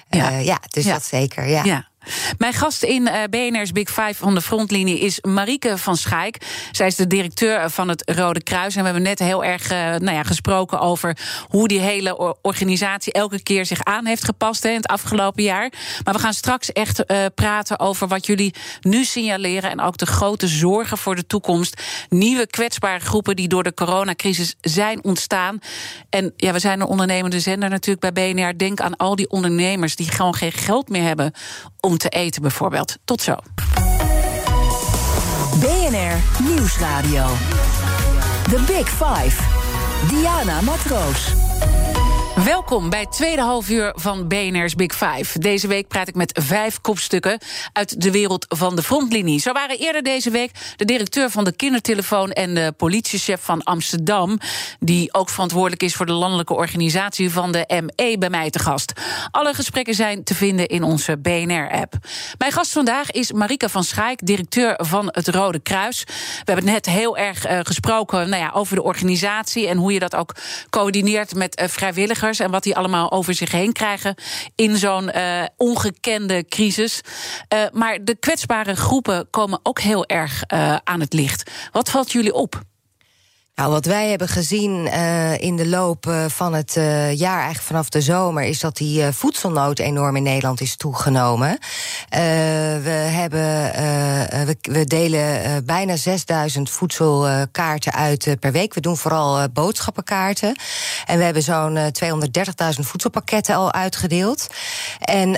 [0.09, 0.93] Ja, uh, ja dus ja.
[0.93, 1.47] dat zeker.
[1.47, 1.63] ja.
[1.63, 1.87] ja.
[2.37, 6.37] Mijn gast in uh, BNR's Big Five van de frontlinie is Marieke van Schaik.
[6.71, 8.75] Zij is de directeur van het Rode Kruis.
[8.75, 11.17] En we hebben net heel erg uh, nou ja, gesproken over
[11.47, 15.71] hoe die hele organisatie elke keer zich aan heeft gepast in het afgelopen jaar.
[16.03, 19.71] Maar we gaan straks echt uh, praten over wat jullie nu signaleren.
[19.71, 21.81] En ook de grote zorgen voor de toekomst.
[22.09, 25.59] Nieuwe kwetsbare groepen die door de coronacrisis zijn ontstaan.
[26.09, 28.57] En ja, we zijn een ondernemende zender natuurlijk bij BNR.
[28.57, 31.33] Denk aan al die ondernemers die gewoon geen geld meer hebben
[31.79, 32.97] om te eten bijvoorbeeld.
[33.05, 33.35] Tot zo.
[35.59, 37.25] BNR Nieuwsradio.
[38.49, 39.43] The Big Five.
[40.09, 41.33] Diana Matroos.
[42.45, 45.39] Welkom bij het tweede halfuur van BNR's Big Five.
[45.39, 47.39] Deze week praat ik met vijf kopstukken
[47.73, 49.39] uit de wereld van de frontlinie.
[49.39, 54.37] Zo waren eerder deze week de directeur van de kindertelefoon en de politiechef van Amsterdam,
[54.79, 58.93] die ook verantwoordelijk is voor de landelijke organisatie van de ME, bij mij te gast.
[59.31, 61.93] Alle gesprekken zijn te vinden in onze BNR-app.
[62.37, 66.03] Mijn gast vandaag is Marika van Schaik, directeur van het Rode Kruis.
[66.05, 69.99] We hebben net heel erg uh, gesproken nou ja, over de organisatie en hoe je
[69.99, 70.35] dat ook
[70.69, 74.15] coördineert met uh, vrijwilligers en wat die allemaal over zich heen krijgen
[74.55, 77.01] in zo'n uh, ongekende crisis.
[77.53, 81.51] Uh, maar de kwetsbare groepen komen ook heel erg uh, aan het licht.
[81.71, 82.61] Wat valt jullie op?
[83.57, 87.65] Nou, wat wij hebben gezien uh, in de loop uh, van het uh, jaar, eigenlijk
[87.65, 91.59] vanaf de zomer, is dat die voedselnood enorm in Nederland is toegenomen.
[92.09, 93.39] we, hebben,
[94.45, 98.73] we, we, delen bijna 6000 voedselkaarten uit per week.
[98.73, 100.55] We doen vooral boodschappenkaarten.
[101.05, 104.47] En we hebben zo'n 230.000 voedselpakketten al uitgedeeld.
[104.99, 105.29] En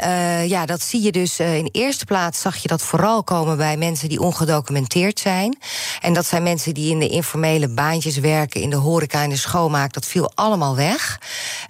[0.47, 4.09] ja, dat zie je dus in eerste plaats zag je dat vooral komen bij mensen
[4.09, 5.57] die ongedocumenteerd zijn.
[6.01, 9.37] En dat zijn mensen die in de informele baantjes werken in de horeca en de
[9.37, 11.19] schoonmaak, dat viel allemaal weg.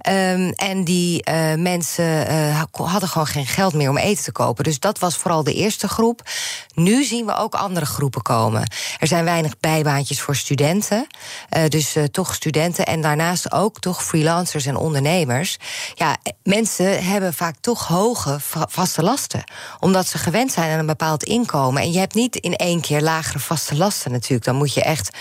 [0.10, 4.64] Um, en die uh, mensen uh, hadden gewoon geen geld meer om eten te kopen.
[4.64, 6.22] Dus dat was vooral de eerste groep.
[6.74, 8.72] Nu zien we ook andere groepen komen.
[8.98, 11.08] Er zijn weinig bijbaantjes voor studenten.
[11.58, 15.58] Uh, dus toch studenten en daarnaast ook toch freelancers en ondernemers.
[15.96, 18.38] Ja, mensen hebben vaak toch hoge
[18.70, 19.44] vaste lasten.
[19.80, 21.82] Omdat ze gewend zijn aan een bepaald inkomen.
[21.82, 24.46] En je hebt niet in één keer lagere vaste lasten natuurlijk.
[24.46, 25.18] Dan moet je echt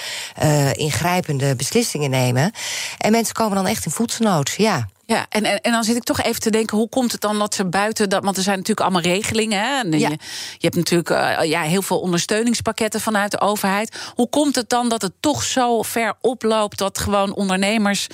[0.73, 2.53] ingrijpen ingrijpende beslissingen nemen.
[2.99, 4.89] En mensen komen dan echt in voedselnood, ja.
[5.07, 7.39] Ja, en, en, en dan zit ik toch even te denken, hoe komt het dan
[7.39, 9.61] dat ze buiten dat, want er zijn natuurlijk allemaal regelingen.
[9.61, 9.79] Hè?
[9.79, 10.09] En ja.
[10.09, 10.19] je,
[10.59, 14.11] je, hebt natuurlijk uh, ja, heel veel ondersteuningspakketten vanuit de overheid.
[14.15, 18.07] Hoe komt het dan dat het toch zo ver oploopt dat gewoon ondernemers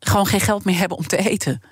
[0.00, 1.62] gewoon geen geld meer hebben om te eten?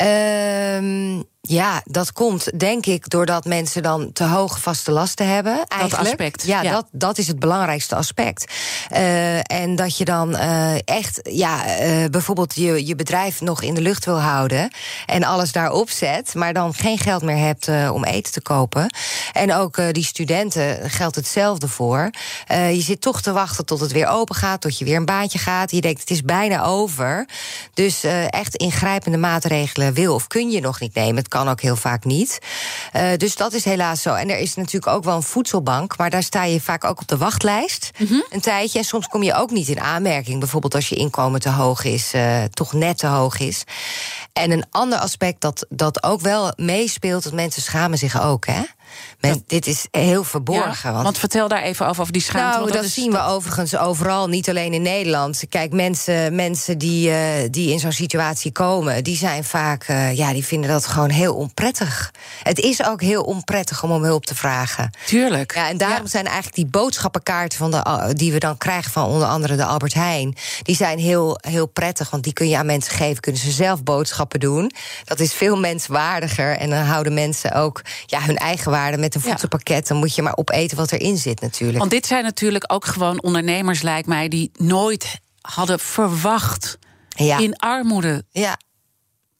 [0.00, 5.52] Um Ja, dat komt denk ik doordat mensen dan te hoge vaste lasten hebben.
[5.52, 5.90] Eigenlijk.
[5.90, 6.46] Dat aspect.
[6.46, 8.52] Ja, Dat, dat is het belangrijkste aspect.
[8.92, 13.74] Uh, en dat je dan uh, echt, ja, uh, bijvoorbeeld je, je bedrijf nog in
[13.74, 14.70] de lucht wil houden.
[15.06, 18.94] En alles daarop zet, maar dan geen geld meer hebt om eten te kopen.
[19.32, 22.10] En ook die studenten geldt hetzelfde voor.
[22.48, 25.38] je zit toch te wachten tot het weer open gaat, tot je weer een baantje
[25.38, 25.70] gaat.
[25.70, 27.28] Je denkt, het is bijna over.
[27.74, 31.16] Dus echt ingrijpende maatregelen wil of kun je nog niet nemen.
[31.16, 32.38] Het kan ook heel vaak niet.
[32.96, 34.14] Uh, dus dat is helaas zo.
[34.14, 37.08] En er is natuurlijk ook wel een voedselbank, maar daar sta je vaak ook op
[37.08, 38.24] de wachtlijst mm -hmm.
[38.30, 38.78] een tijdje.
[38.78, 40.38] En soms kom je ook niet in aanmerking.
[40.38, 43.64] Bijvoorbeeld als je inkomen te hoog is, uh, toch net te hoog is.
[44.32, 48.62] En een ander aspect dat, dat ook wel meespeelt, dat mensen schamen zich ook, hè?
[49.20, 50.92] Men, dit is heel verborgen.
[50.92, 52.58] Ja, want, vertel daar even over, over die schaamte.
[52.58, 55.42] Nou, dat, dat zien we overigens overal, niet alleen in Nederland.
[55.48, 57.16] Kijk, mensen, mensen die, uh,
[57.50, 59.04] die in zo'n situatie komen...
[59.04, 62.10] die zijn vaak, uh, ja, die vinden dat gewoon heel onprettig.
[62.42, 64.90] Het is ook heel onprettig om om hulp te vragen.
[65.06, 65.54] Tuurlijk.
[65.54, 66.08] Ja, en daarom ja.
[66.10, 67.58] zijn eigenlijk die boodschappenkaarten...
[67.58, 70.36] Van de, die we dan krijgen van onder andere de Albert Heijn...
[70.62, 73.20] die zijn heel, heel prettig, want die kun je aan mensen geven.
[73.20, 74.70] Kunnen ze zelf boodschappen doen.
[75.04, 76.56] Dat is veel menswaardiger.
[76.56, 78.83] En dan houden mensen ook ja, hun eigen waarde...
[78.90, 81.78] met een voedselpakket, dan moet je maar opeten wat erin zit natuurlijk.
[81.78, 86.78] Want dit zijn natuurlijk ook gewoon ondernemers, lijkt mij, die nooit hadden verwacht
[87.16, 88.58] in armoede ja.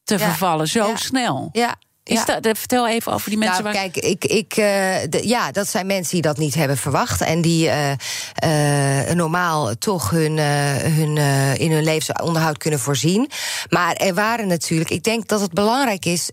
[0.04, 1.48] te vervallen zo snel.
[1.52, 2.40] Ja, is ja.
[2.40, 3.62] dat, vertel even over die mensen.
[3.62, 3.90] Nou, waar...
[3.90, 4.64] kijk, ik, ik, uh,
[5.08, 7.20] de, ja, dat zijn mensen die dat niet hebben verwacht.
[7.20, 11.16] En die uh, uh, normaal toch hun, hun,
[11.58, 13.30] in hun levensonderhoud kunnen voorzien.
[13.68, 14.90] Maar er waren natuurlijk.
[14.90, 16.30] Ik denk dat het belangrijk is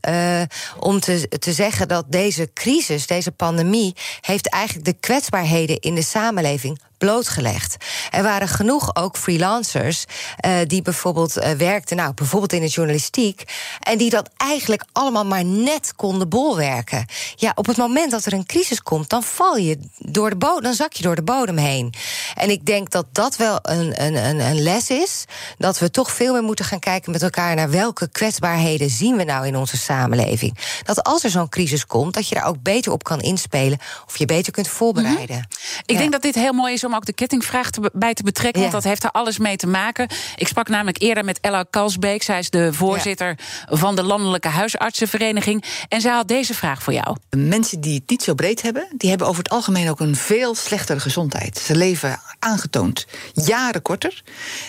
[0.80, 6.04] om te, te zeggen dat deze crisis, deze pandemie, heeft eigenlijk de kwetsbaarheden in de
[6.04, 7.76] samenleving blootgelegd.
[8.12, 10.06] Er waren genoeg ook freelancers
[10.46, 13.44] uh, die bijvoorbeeld uh, werkten, nou, bijvoorbeeld in de journalistiek,
[13.80, 17.06] en die dat eigenlijk allemaal maar net konden bolwerken.
[17.36, 20.64] Ja, op het moment dat er een crisis komt, dan val je door de bodem,
[20.64, 21.94] dan zak je door de bodem heen.
[22.36, 25.26] En ik denk dat dat wel een, een, een, een les is,
[25.58, 29.24] dat we toch veel meer moeten gaan kijken met elkaar naar welke kwetsbaarheden zien we
[29.24, 30.58] nou in onze samenleving.
[30.84, 34.18] Dat als er zo'n crisis komt, dat je daar ook beter op kan inspelen of
[34.18, 35.36] je beter kunt voorbereiden.
[35.36, 35.80] Mm -hmm.
[35.86, 35.98] Ik ja.
[35.98, 38.62] denk dat dit heel mooi is om om ook de kettingvraag te, bij te betrekken.
[38.62, 40.08] Want dat heeft er alles mee te maken.
[40.36, 42.24] Ik sprak namelijk eerder met Ella Kalsbeek.
[42.24, 43.38] Zij is de voorzitter
[43.70, 45.64] van de Landelijke Huisartsenvereniging.
[45.90, 47.18] En zij had deze vraag voor jou.
[47.30, 50.56] Mensen die het niet zo breed hebben, die hebben over het algemeen ook een veel
[50.56, 51.58] slechtere gezondheid.
[51.58, 54.24] Ze leven aangetoond jaren korter.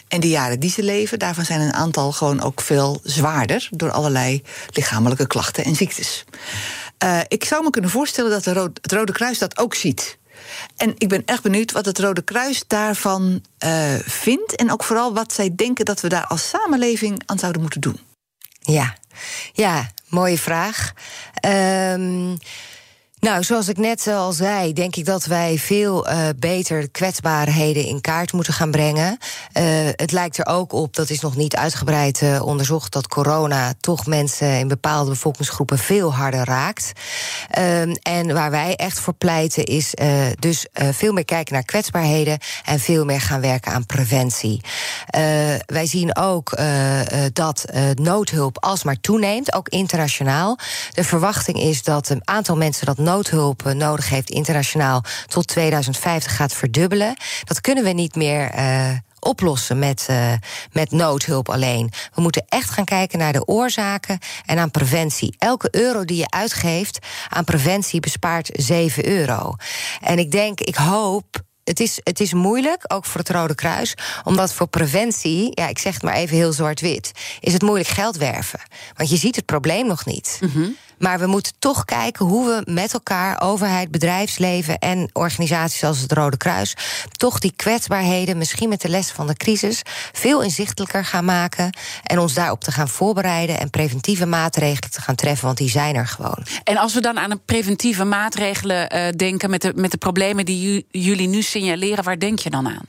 [0.08, 3.90] En die jaren die ze leven, daarvan zijn een aantal gewoon ook veel zwaarder door
[3.90, 6.24] allerlei lichamelijke klachten en ziektes.
[7.04, 10.18] Uh, ik zou me kunnen voorstellen dat de Ro het Rode Kruis dat ook ziet.
[10.76, 14.54] En ik ben echt benieuwd wat het Rode Kruis daarvan uh, vindt.
[14.54, 17.98] En ook vooral wat zij denken dat we daar als samenleving aan zouden moeten doen.
[18.60, 18.96] Ja,
[19.52, 20.92] ja mooie vraag.
[21.46, 22.36] Um,
[23.22, 28.00] nou, zoals ik net al zei, denk ik dat wij veel uh, beter kwetsbaarheden in
[28.00, 29.18] kaart moeten gaan brengen.
[29.58, 34.06] Uh, het lijkt er ook op, dat is nog niet uitgebreid onderzocht, dat corona toch
[34.06, 36.92] mensen in bepaalde bevolkingsgroepen veel harder raakt.
[37.58, 39.94] Um, en waar wij echt voor pleiten is
[40.38, 44.60] dus veel meer kijken naar kwetsbaarheden en veel meer gaan werken aan preventie.
[45.66, 46.56] wij zien ook
[47.32, 50.58] dat noodhulp alsmaar toeneemt, ook internationaal.
[50.92, 53.10] De verwachting is dat een aantal mensen dat noodhulp
[53.74, 57.16] nodig heeft internationaal tot 2050 gaat verdubbelen.
[57.44, 58.58] Dat kunnen we niet meer.
[58.58, 58.90] Uh,
[59.24, 60.32] oplossen met, uh,
[60.72, 61.90] met noodhulp alleen.
[62.14, 65.34] We moeten echt gaan kijken naar de oorzaken en aan preventie.
[65.38, 66.98] Elke euro die je uitgeeft
[67.28, 69.54] aan preventie bespaart 7 euro.
[70.00, 73.94] En ik denk, ik hoop het is, het is moeilijk, ook voor het Rode Kruis,
[74.24, 78.16] omdat voor preventie, ja, ik zeg het maar even heel zwart-wit, is het moeilijk geld
[78.16, 78.60] werven.
[78.96, 80.38] Want je ziet het probleem nog niet.
[80.40, 80.76] Mm.
[81.02, 86.12] Maar we moeten toch kijken hoe we met elkaar, overheid, bedrijfsleven en organisaties als het
[86.12, 86.76] Rode Kruis,
[87.16, 91.76] toch die kwetsbaarheden, misschien met de les van de crisis, veel inzichtelijker gaan maken.
[92.02, 95.94] En ons daarop te gaan voorbereiden en preventieve maatregelen te gaan treffen, want die zijn
[95.94, 96.46] er gewoon.
[96.64, 100.44] En als we dan aan een preventieve maatregelen uh, denken met de, met de problemen
[100.44, 102.86] die jullie nu signaleren, waar denk je dan aan?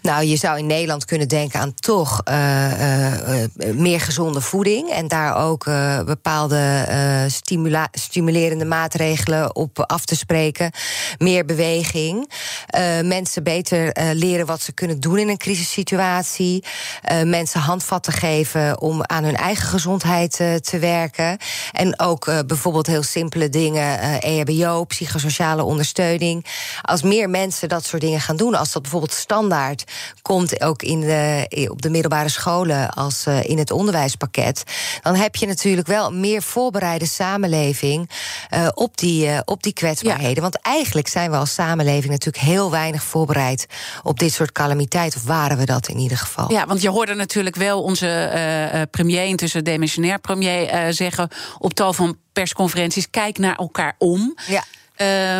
[0.00, 5.08] Nou, je zou in Nederland kunnen denken aan toch uh, uh, meer gezonde voeding en
[5.08, 5.64] daar ook
[6.04, 6.84] bepaalde
[7.28, 7.50] stimula
[7.92, 10.70] stimulerende maatregelen op af te spreken.
[11.18, 12.30] Meer beweging.
[12.78, 16.64] Uh, mensen beter uh, leren wat ze kunnen doen in een crisissituatie.
[17.12, 21.38] Uh, mensen handvatten geven om aan hun eigen gezondheid te werken.
[21.72, 26.46] En ook bijvoorbeeld heel simpele dingen, EHBO, psychosociale ondersteuning.
[26.82, 29.84] Als meer mensen dat soort dingen gaan doen, als dat bijvoorbeeld standaard
[30.22, 34.62] komt ook in de, op de middelbare scholen als in het onderwijspakket,
[35.02, 38.10] dan heb je natuurlijk wel meer voorbereide samenleving samenleving
[38.54, 40.42] uh, op, die, uh, op die kwetsbaarheden.
[40.42, 43.66] Want eigenlijk zijn we als samenleving natuurlijk heel weinig voorbereid
[44.02, 45.16] op dit soort calamiteit.
[45.16, 46.52] Of waren we dat in ieder geval?
[46.52, 48.32] Ja, want je hoorde natuurlijk wel onze
[48.74, 51.28] uh, premier, intussen demissionair premier, zeggen
[51.58, 54.34] op tal van persconferenties: kijk naar elkaar om.
[54.46, 54.64] Ja.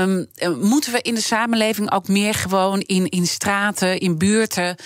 [0.01, 0.27] Um,
[0.61, 4.77] moeten we in de samenleving ook meer gewoon in, in straten, in buurten,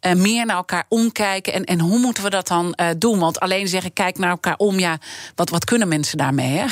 [0.00, 1.52] uh, meer naar elkaar omkijken?
[1.52, 3.18] En, en hoe moeten we dat dan uh, doen?
[3.18, 4.98] Want alleen zeggen, kijk naar elkaar om, ja,
[5.34, 6.64] wat, wat kunnen mensen daarmee?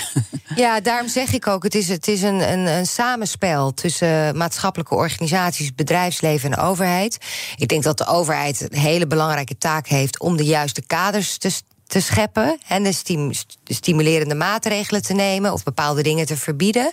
[0.55, 4.95] Ja, daarom zeg ik ook, het is, het is een, een, een samenspel tussen maatschappelijke
[4.95, 7.19] organisaties, bedrijfsleven en overheid.
[7.57, 11.51] Ik denk dat de overheid een hele belangrijke taak heeft om de juiste kaders te
[11.89, 13.33] te scheppen en de, stim
[13.65, 16.93] de stimulerende maatregelen te nemen of bepaalde dingen te verbieden.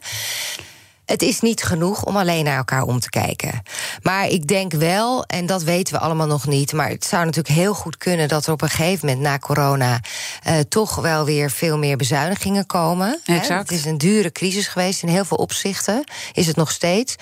[1.06, 3.62] Het is niet genoeg om alleen naar elkaar om te kijken.
[4.02, 7.56] Maar ik denk wel, en dat weten we allemaal nog niet, maar het zou natuurlijk
[7.56, 10.00] heel goed kunnen dat er op een gegeven moment na corona
[10.48, 13.20] uh, toch wel weer veel meer bezuinigingen komen.
[13.26, 13.70] Exact.
[13.70, 17.16] Het is een dure crisis geweest in heel veel opzichten, is het nog steeds.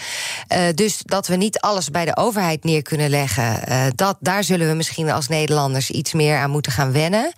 [0.52, 4.44] Uh, dus dat we niet alles bij de overheid neer kunnen leggen, uh, dat, daar
[4.44, 7.34] zullen we misschien als Nederlanders iets meer aan moeten gaan wennen.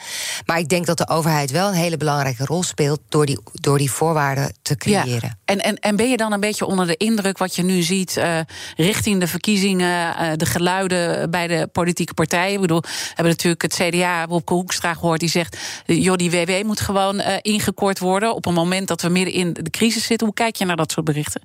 [0.45, 3.77] Maar ik denk dat de overheid wel een hele belangrijke rol speelt door die, door
[3.77, 5.19] die voorwaarden te creëren.
[5.21, 5.37] Ja.
[5.45, 8.15] En, en, en ben je dan een beetje onder de indruk wat je nu ziet
[8.17, 8.39] uh,
[8.75, 12.53] richting de verkiezingen, uh, de geluiden bij de politieke partijen.
[12.53, 16.63] Ik bedoel, we hebben natuurlijk het CDA op Hoekstra gehoord die zegt: joh, die WW
[16.63, 20.27] moet gewoon uh, ingekort worden op een moment dat we midden in de crisis zitten.
[20.27, 21.41] Hoe kijk je naar dat soort berichten?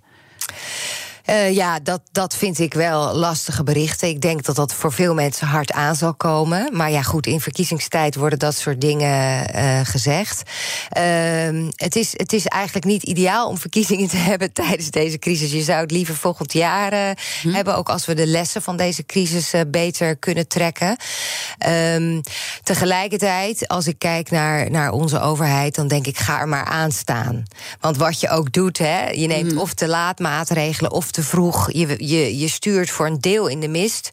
[1.30, 4.08] Uh, ja, dat, dat vind ik wel lastige berichten.
[4.08, 6.68] Ik denk dat dat voor veel mensen hard aan zal komen.
[6.72, 10.42] Maar ja, goed, in verkiezingstijd worden dat soort dingen uh, gezegd.
[10.98, 15.52] Uh, het, is, het is eigenlijk niet ideaal om verkiezingen te hebben tijdens deze crisis.
[15.52, 17.48] Je zou het liever volgend jaar hm.
[17.48, 20.96] hebben, ook als we de lessen van deze crisis beter kunnen trekken.
[21.68, 22.20] Um,
[22.62, 26.92] tegelijkertijd, als ik kijk naar, naar onze overheid, dan denk ik, ga er maar aan
[26.92, 27.42] staan.
[27.80, 29.58] Want wat je ook doet, hè, je neemt hm.
[29.58, 31.72] of te laat maatregelen of te vroeg.
[31.72, 34.10] Je, je, je stuurt voor een deel in de mist.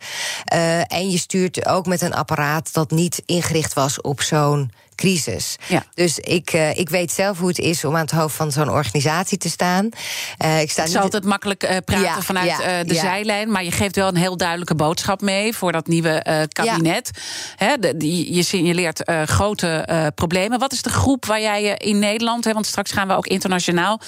[0.54, 5.56] Uh, en je stuurt ook met een apparaat dat niet ingericht was op zo'n crisis.
[5.68, 5.84] Ja.
[5.94, 8.70] Dus ik, uh, ik weet zelf hoe het is om aan het hoofd van zo'n
[8.70, 9.84] organisatie te staan.
[9.86, 13.52] Uh, ik sta het is niet altijd makkelijk uh, praten ja, vanuit ja, de zijlijn,
[13.52, 17.12] maar je geeft wel een heel duidelijke boodschap mee voor dat nieuwe kabinet.
[17.56, 20.60] He, de, die, je signaleert grote problemen.
[20.60, 24.02] Wat is de groep waar jij je in Nederland, want straks gaan we ook internationaal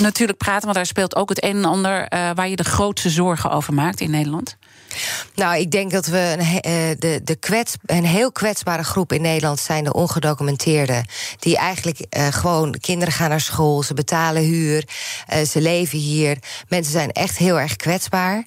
[0.00, 3.50] natuurlijk praten, want daar speelt ook het een en ander waar je de grootste zorgen
[3.50, 4.56] over maakt in Nederland?
[5.34, 9.60] Nou, ik denk dat we een, de, de kwets, een heel kwetsbare groep in Nederland
[9.60, 11.06] zijn de ongedocumenteerden.
[11.38, 14.88] Die eigenlijk uh, gewoon, kinderen gaan naar school, ze betalen huur,
[15.32, 16.38] uh, ze leven hier.
[16.68, 18.44] Mensen zijn echt heel erg kwetsbaar.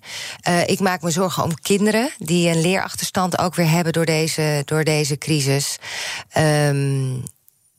[0.47, 4.61] Uh, ik maak me zorgen om kinderen die een leerachterstand ook weer hebben door deze,
[4.65, 5.77] door deze crisis.
[6.37, 7.23] Um,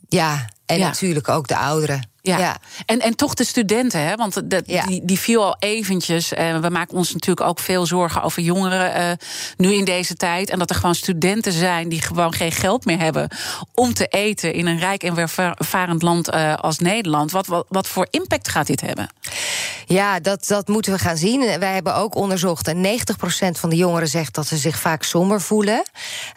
[0.09, 0.87] ja, en ja.
[0.87, 2.10] natuurlijk ook de ouderen.
[2.23, 2.39] Ja.
[2.39, 2.57] ja.
[2.87, 4.15] En, en toch de studenten, hè?
[4.15, 4.87] want ja.
[4.87, 6.33] die, die viel al eventjes.
[6.33, 9.11] En we maken ons natuurlijk ook veel zorgen over jongeren uh,
[9.57, 10.51] nu in deze tijd.
[10.51, 13.29] En dat er gewoon studenten zijn die gewoon geen geld meer hebben
[13.75, 17.31] om te eten in een rijk en welvarend land uh, als Nederland.
[17.31, 19.09] Wat, wat, wat voor impact gaat dit hebben?
[19.87, 21.59] Ja, dat, dat moeten we gaan zien.
[21.59, 25.41] Wij hebben ook onderzocht en 90% van de jongeren zegt dat ze zich vaak somber
[25.41, 25.83] voelen.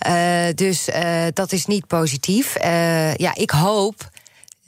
[0.08, 0.90] Uh, dus
[1.34, 2.56] dat is niet positief.
[3.18, 4.12] ja, ik hoop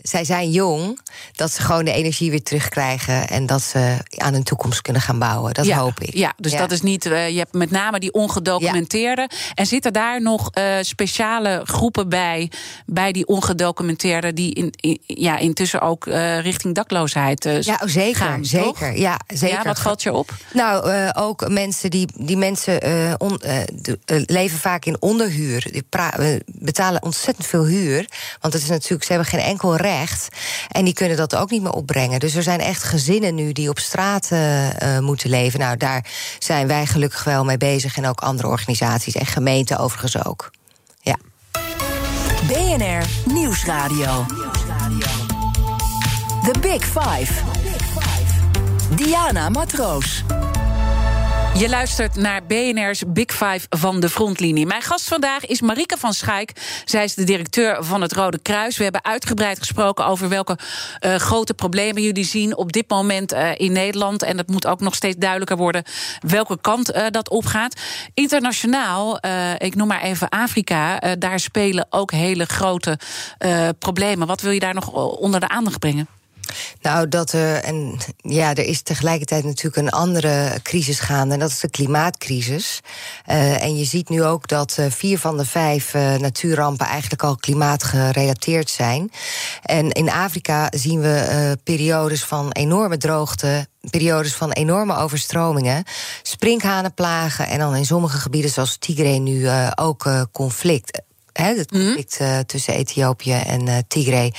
[0.08, 1.00] zij zijn jong,
[1.36, 5.20] dat ze gewoon de energie weer terugkrijgen en dat ze aan hun toekomst kunnen gaan
[5.20, 5.54] bouwen.
[5.54, 6.14] Dat ja, hoop ik.
[6.14, 6.58] Ja, dus ja.
[6.58, 7.06] dat is niet.
[7.06, 9.22] Uh, je hebt met name die ongedocumenteerde.
[9.22, 9.38] Ja.
[9.54, 12.52] En zitten daar nog uh, speciale groepen bij,
[12.86, 18.46] bij die ongedocumenteerde, die in, in, ja, intussen ook uh, richting dakloosheid ja, zeker, gaan?
[18.46, 18.96] Zeker, toch?
[18.96, 19.58] ja, zeker.
[19.58, 20.34] Ja, wat valt je op?
[20.54, 22.80] Nou, ook mensen die, die mensen
[23.20, 25.68] on, de, leven vaak in onderhuur.
[25.72, 25.84] Die
[26.46, 28.10] betalen ontzettend veel huur.
[28.42, 29.94] Want het is natuurlijk, ze hebben geen enkel recht.
[30.72, 32.20] En die kunnen dat ook niet meer opbrengen.
[32.20, 35.60] Dus er zijn echt gezinnen nu die op straat uh, uh, moeten leven.
[35.60, 36.06] Nou, daar
[36.40, 37.98] zijn wij gelukkig wel mee bezig.
[37.98, 40.52] En ook andere organisaties en gemeenten overigens ook.
[41.00, 41.16] Ja.
[42.48, 44.26] BNR Nieuwsradio.
[46.44, 47.34] The Big Five.
[48.96, 50.24] Diana Matroos.
[51.58, 54.66] Je luistert naar BNR's Big Five van de frontlinie.
[54.66, 56.52] Mijn gast vandaag is Marike van Schaik.
[56.86, 58.78] Zij is de directeur van het Rode Kruis.
[58.78, 60.58] We hebben uitgebreid gesproken over welke
[61.06, 64.24] uh, grote problemen jullie zien op dit moment uh, in Nederland.
[64.24, 65.84] En het moet ook nog steeds duidelijker worden
[66.20, 67.82] welke kant uh, dat opgaat.
[68.14, 69.20] Internationaal,
[69.58, 73.00] ik noem maar even Afrika, daar spelen ook hele grote
[73.80, 74.28] problemen.
[74.28, 76.15] Wat wil je daar nog onder de aandacht brengen?
[76.82, 81.50] Nou, dat er, en ja, er is tegelijkertijd natuurlijk een andere crisis gaande, en dat
[81.50, 82.82] is de klimaatcrisis.
[83.28, 87.24] Uh, en je ziet nu ook dat uh, vier van de vijf uh, natuurrampen eigenlijk
[87.24, 89.12] al klimaatgerelateerd zijn.
[89.64, 95.84] En in Afrika zien we periodes van enorme droogte, periodes van enorme overstromingen,
[96.22, 101.02] sprinkhanenplagen en dan in sommige gebieden zoals Tigray nu ook conflict
[101.44, 101.82] het mhm.
[101.82, 104.34] conflict uh, tussen Ethiopië en uh, Tigray.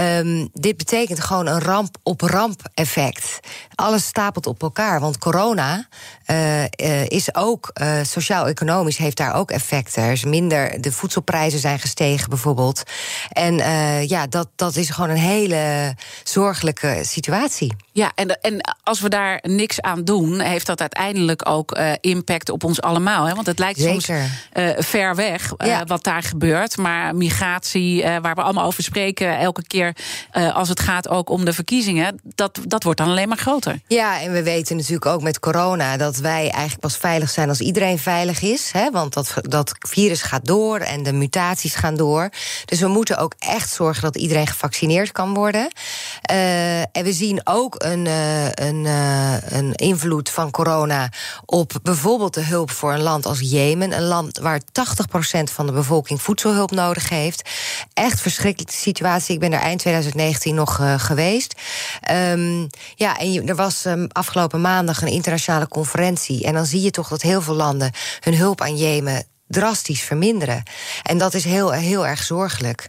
[0.00, 3.40] Um, dit betekent gewoon een ramp op ramp effect.
[3.74, 5.88] Alles stapelt op elkaar, want corona
[6.26, 7.72] uh, is ook
[8.02, 10.02] sociaal-economisch heeft daar ook effecten.
[10.02, 12.82] Er is minder, de voedselprijzen zijn gestegen bijvoorbeeld.
[13.28, 13.56] En
[14.08, 15.94] ja, dat, dat is gewoon een hele
[16.24, 17.74] zorgelijke situatie.
[17.92, 22.64] Ja, en, en als we daar niks aan doen, heeft dat uiteindelijk ook impact op
[22.64, 23.24] ons allemaal.
[23.24, 23.34] Hè?
[23.34, 24.02] Want het lijkt Zeker.
[24.02, 25.84] soms ver weg ja.
[25.84, 26.76] wat daar gebeurt.
[26.76, 29.96] Maar migratie, waar we allemaal over spreken, elke keer
[30.52, 33.80] als het gaat ook om de verkiezingen, dat, dat wordt dan alleen maar groter.
[33.86, 37.60] Ja, en we weten natuurlijk ook met corona dat wij eigenlijk pas veilig zijn als
[37.60, 38.70] iedereen veilig is.
[38.72, 38.90] Hè?
[38.90, 42.30] Want dat, dat virus gaat door en de mutaties gaan door.
[42.64, 45.72] Dus we moeten ook echt zorgen dat iedereen gevaccineerd kan worden.
[46.30, 48.06] Uh, en we zien ook een,
[48.54, 48.84] een,
[49.48, 51.08] een invloed van corona
[51.44, 53.92] op bijvoorbeeld de hulp voor een land als Jemen.
[53.92, 54.62] Een land waar 80%
[55.52, 57.50] van de bevolking voedselhulp nodig heeft.
[57.92, 59.34] Echt verschrikkelijke situatie.
[59.34, 61.54] Ik ben er eind 2019 nog geweest.
[62.10, 66.03] Um, ja, en er was um, afgelopen maandag een internationale conferentie.
[66.04, 70.62] En dan zie je toch dat heel veel landen hun hulp aan Jemen drastisch verminderen.
[71.02, 72.88] En dat is heel, heel erg zorgelijk.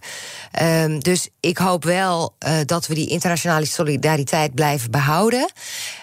[0.62, 5.52] Um, dus ik hoop wel uh, dat we die internationale solidariteit blijven behouden.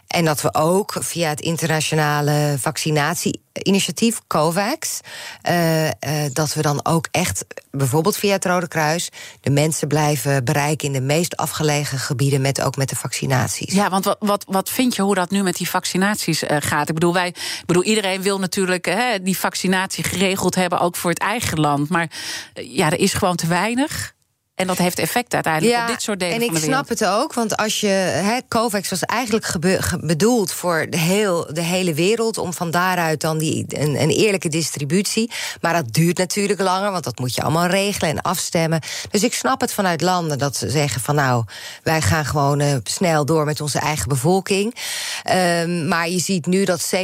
[0.07, 5.01] En dat we ook via het internationale vaccinatieinitiatief COVAX,
[5.49, 5.91] uh, uh,
[6.33, 9.09] dat we dan ook echt, bijvoorbeeld via het Rode Kruis,
[9.41, 13.75] de mensen blijven bereiken in de meest afgelegen gebieden, met, ook met de vaccinaties.
[13.75, 16.89] Ja, want wat, wat, wat vind je hoe dat nu met die vaccinaties uh, gaat?
[16.89, 21.19] Ik bedoel, wij, ik bedoel, iedereen wil natuurlijk die vaccinatie geregeld hebben, ook voor het
[21.19, 21.89] eigen land.
[21.89, 22.11] Maar
[22.55, 24.15] ja, er is gewoon te weinig.
[24.63, 26.89] En dat heeft effect uiteindelijk ja, op dit soort delen en van de ik snap
[26.89, 27.87] het ook, want als je...
[27.87, 29.47] He, COVAX was eigenlijk
[30.01, 32.39] bedoeld voor de, heel, de hele wereld...
[32.39, 35.31] om van daaruit dan die, een, een, eerlijke distributie.
[35.61, 38.81] Maar dat duurt natuurlijk langer, want dat moet je allemaal regelen en afstemmen.
[39.11, 41.15] Dus ik snap het vanuit landen dat ze zeggen van...
[41.15, 41.45] nou,
[41.83, 44.75] wij gaan gewoon uh, snel door met onze eigen bevolking.
[45.31, 46.99] Um, maar je ziet nu dat 70%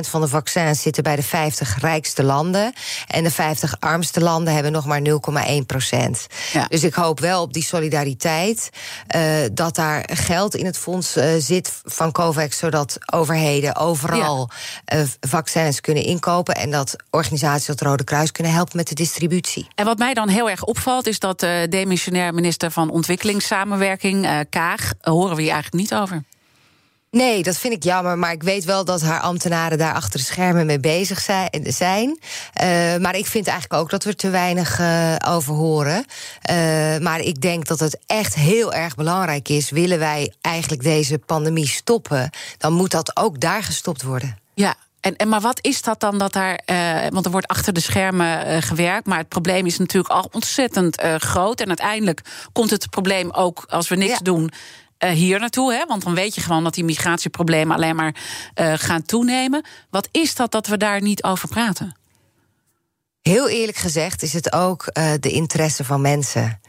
[0.00, 2.72] van de vaccins zitten bij de 50 rijkste landen...
[3.06, 5.06] en de 50 armste landen hebben nog maar 0,1%.
[6.52, 6.66] Ja.
[6.68, 8.70] Dus ik hoop wel op die solidariteit.
[9.16, 9.22] Uh,
[9.52, 14.50] dat daar geld in het fonds uh, zit van COVAX, zodat overheden overal
[14.84, 14.98] ja.
[14.98, 16.54] uh, vaccins kunnen inkopen.
[16.54, 19.68] En dat organisaties als het Rode Kruis kunnen helpen met de distributie.
[19.74, 24.92] En wat mij dan heel erg opvalt, is dat de demissionair minister van Ontwikkelingssamenwerking, Kaag,
[25.00, 26.24] horen we hier eigenlijk niet over.
[27.10, 28.18] Nee, dat vind ik jammer.
[28.18, 31.20] Maar ik weet wel dat haar ambtenaren daar achter de schermen mee bezig
[31.62, 32.18] zijn.
[32.62, 36.04] Uh, maar ik vind eigenlijk ook dat we er te weinig uh, over horen.
[36.50, 39.70] Uh, maar ik denk dat het echt heel erg belangrijk is.
[39.70, 44.38] Willen wij eigenlijk deze pandemie stoppen, dan moet dat ook daar gestopt worden.
[44.54, 46.60] Ja, en, en, maar wat is dat dan dat daar.
[46.66, 49.06] Uh, want er wordt achter de schermen uh, gewerkt.
[49.06, 51.60] Maar het probleem is natuurlijk al ontzettend uh, groot.
[51.60, 52.20] En uiteindelijk
[52.52, 54.18] komt het probleem ook als we niks ja.
[54.18, 54.50] doen.
[55.04, 55.72] Uh, hier naartoe.
[55.72, 55.86] Hè?
[55.86, 58.14] Want dan weet je gewoon dat die migratieproblemen alleen maar
[58.60, 59.64] uh, gaan toenemen.
[59.90, 61.96] Wat is dat dat we daar niet over praten?
[63.22, 66.60] Heel eerlijk gezegd is het ook uh, de interesse van mensen.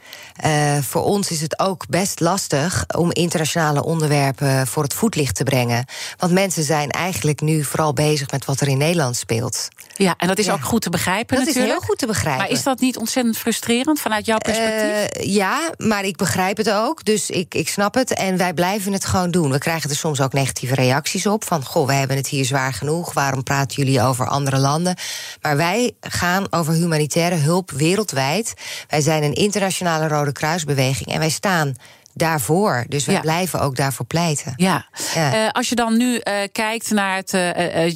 [0.80, 5.84] Voor ons is het ook best lastig om internationale onderwerpen voor het voetlicht te brengen.
[6.16, 9.68] Want mensen zijn eigenlijk nu vooral bezig met wat er in Nederland speelt.
[10.02, 10.52] Ja, en dat is ja.
[10.52, 11.36] ook goed te begrijpen.
[11.36, 11.72] Dat natuurlijk.
[11.72, 12.42] is heel goed te begrijpen.
[12.42, 15.26] Maar is dat niet ontzettend frustrerend vanuit jouw perspectief?
[15.26, 17.04] Uh, ja, maar ik begrijp het ook.
[17.04, 18.14] Dus ik, ik snap het.
[18.14, 19.50] En wij blijven het gewoon doen.
[19.50, 21.44] We krijgen er soms ook negatieve reacties op.
[21.44, 23.12] Van goh, we hebben het hier zwaar genoeg.
[23.12, 24.96] Waarom praten jullie over andere landen?
[25.40, 28.54] Maar wij gaan over humanitaire hulp wereldwijd.
[28.88, 31.12] Wij zijn een internationale Rode Kruisbeweging.
[31.12, 31.76] En wij staan
[32.20, 32.84] daarvoor.
[32.88, 33.20] Dus wij ja.
[33.20, 34.52] blijven ook daarvoor pleiten.
[34.56, 34.86] Ja.
[35.14, 35.34] ja.
[35.34, 37.50] Uh, als je dan nu uh, kijkt naar het, uh,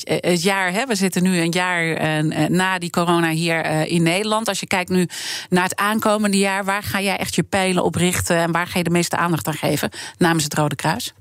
[0.07, 2.13] het jaar, hè, we zitten nu een jaar
[2.51, 4.49] na die corona hier in Nederland.
[4.49, 5.09] Als je kijkt nu
[5.49, 8.79] naar het aankomende jaar, waar ga jij echt je pijlen op richten en waar ga
[8.79, 11.15] je de meeste aandacht aan geven namens het Rode Kruis?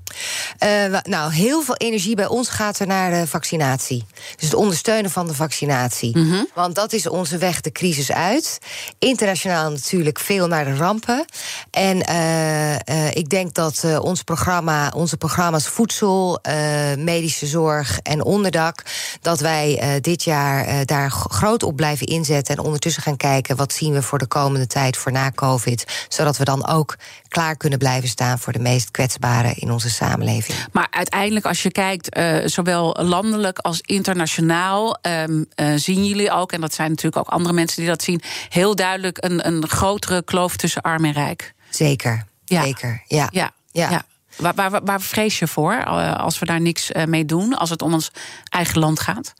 [0.64, 4.04] Uh, nou, heel veel energie bij ons gaat er naar de vaccinatie.
[4.36, 6.18] Dus het ondersteunen van de vaccinatie.
[6.18, 6.48] Mm -hmm.
[6.54, 8.58] Want dat is onze weg de crisis uit.
[8.98, 11.24] Internationaal natuurlijk veel naar de rampen.
[11.70, 16.54] En uh, uh, uh, ik denk dat uh, ons programma, onze programma's voedsel, uh,
[16.96, 18.82] medische zorg en onderdak,
[19.20, 22.56] dat wij dit jaar daar groot op blijven inzetten.
[22.56, 26.06] En ondertussen gaan kijken wat zien we voor de komende tijd voor na COVID.
[26.08, 26.96] Zodat we dan ook
[27.28, 30.58] klaar kunnen blijven staan voor de meest kwetsbaren in onze samenleving.
[30.72, 36.74] Maar uiteindelijk, als je kijkt, zowel landelijk als internationaal, um, zien jullie ook, en dat
[36.74, 40.82] zijn natuurlijk ook andere mensen die dat zien, heel duidelijk een, een grotere kloof tussen
[40.82, 41.54] arm en rijk.
[41.70, 42.62] Zeker, ja.
[42.62, 43.02] zeker.
[43.06, 43.28] Ja.
[43.30, 43.52] ja.
[43.70, 44.04] ja.
[44.36, 47.70] Waar, waar, waar vrees je voor eh, als we daar niks eh, mee doen, als
[47.70, 48.10] het om ons
[48.48, 49.34] eigen land gaat?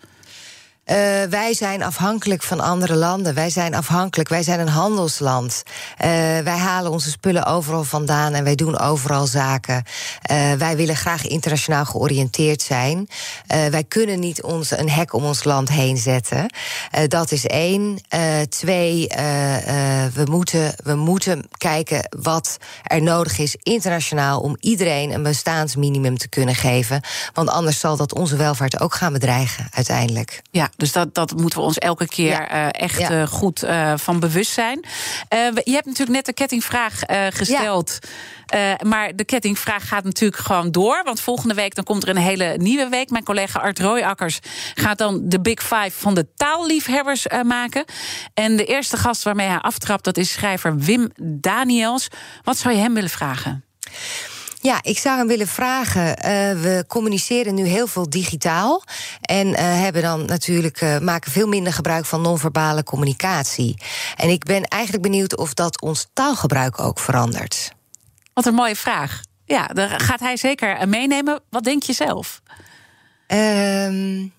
[0.86, 0.96] Uh,
[1.30, 3.34] wij zijn afhankelijk van andere landen.
[3.34, 4.28] Wij zijn afhankelijk.
[4.28, 5.62] Wij zijn een handelsland.
[5.66, 6.06] Uh,
[6.38, 9.82] wij halen onze spullen overal vandaan en wij doen overal zaken.
[10.30, 13.08] Uh, wij willen graag internationaal georiënteerd zijn.
[13.46, 16.52] wij kunnen niet ons een hek om ons land heen zetten.
[17.08, 17.98] dat is één.
[18.48, 19.06] twee,
[20.14, 26.28] we, moeten, we moeten kijken wat er nodig is internationaal om iedereen een bestaansminimum te
[26.28, 27.00] kunnen geven.
[27.32, 30.42] Want anders zal dat onze welvaart ook gaan bedreigen uiteindelijk.
[30.50, 32.52] Ja, dus dat, dat moeten we ons elke keer ja.
[32.52, 33.10] uh, echt ja.
[33.10, 34.84] uh, goed uh, van bewust zijn.
[35.64, 37.98] je hebt natuurlijk net de kettingvraag gesteld.
[38.46, 38.78] Ja.
[38.86, 41.02] maar de kettingvraag gaat natuurlijk gewoon door.
[41.04, 43.10] Want volgende week dan komt er een hele nieuwe week.
[43.10, 44.38] Mijn collega Art Rooijakkers
[44.74, 47.84] gaat dan de Big Five van de taalliefhebbers maken.
[48.34, 52.08] En de eerste gast waarmee hij aftrapt, dat is schrijver Wim Daniels.
[52.42, 53.64] Wat zou je hem willen vragen?
[54.64, 56.06] Ja, ik zou hem willen vragen.
[56.08, 56.14] Uh,
[56.62, 58.82] we communiceren nu heel veel digitaal.
[59.20, 63.82] En uh, hebben dan natuurlijk uh, maken veel minder gebruik van non-verbale communicatie.
[64.16, 67.72] En ik ben eigenlijk benieuwd of dat ons taalgebruik ook verandert.
[68.34, 69.20] Wat een mooie vraag.
[69.44, 71.40] Ja, daar gaat hij zeker meenemen.
[71.50, 72.42] Wat denk je zelf?
[73.26, 74.32] Um,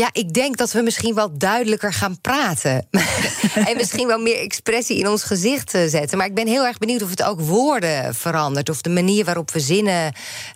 [0.00, 2.86] ja, ik denk dat we misschien wel duidelijker gaan praten.
[3.68, 6.18] en misschien wel meer expressie in ons gezicht zetten.
[6.18, 8.68] Maar ik ben heel erg benieuwd of het ook woorden verandert.
[8.68, 10.12] Of de manier waarop we zinnen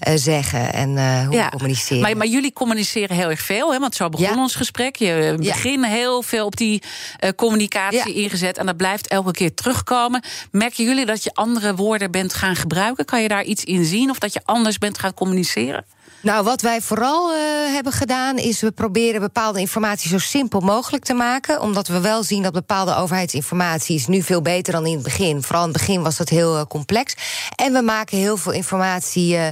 [0.08, 2.02] uh, zeggen en uh, hoe ja, we communiceren.
[2.02, 3.72] Maar, maar, jullie communiceren heel erg veel.
[3.72, 3.78] Hè?
[3.78, 4.42] Want zo begon ja.
[4.42, 4.96] ons gesprek.
[4.96, 6.82] Je begint heel veel op die
[7.20, 8.58] uh, communicatie ingezet.
[8.58, 10.22] En dat blijft elke keer terugkomen.
[10.50, 13.04] Merken jullie dat je andere woorden bent gaan gebruiken?
[13.04, 14.10] Kan je daar iets in zien?
[14.10, 15.84] Of dat je anders bent gaan communiceren?
[16.24, 17.38] Nou, wat wij vooral uh,
[17.72, 21.60] hebben gedaan, is we proberen bepaalde informatie zo simpel mogelijk te maken.
[21.60, 25.42] Omdat we wel zien dat bepaalde overheidsinformatie is nu veel beter dan in het begin.
[25.42, 27.14] Vooral in het begin was dat heel uh, complex.
[27.56, 29.48] En we maken heel veel informatie uh,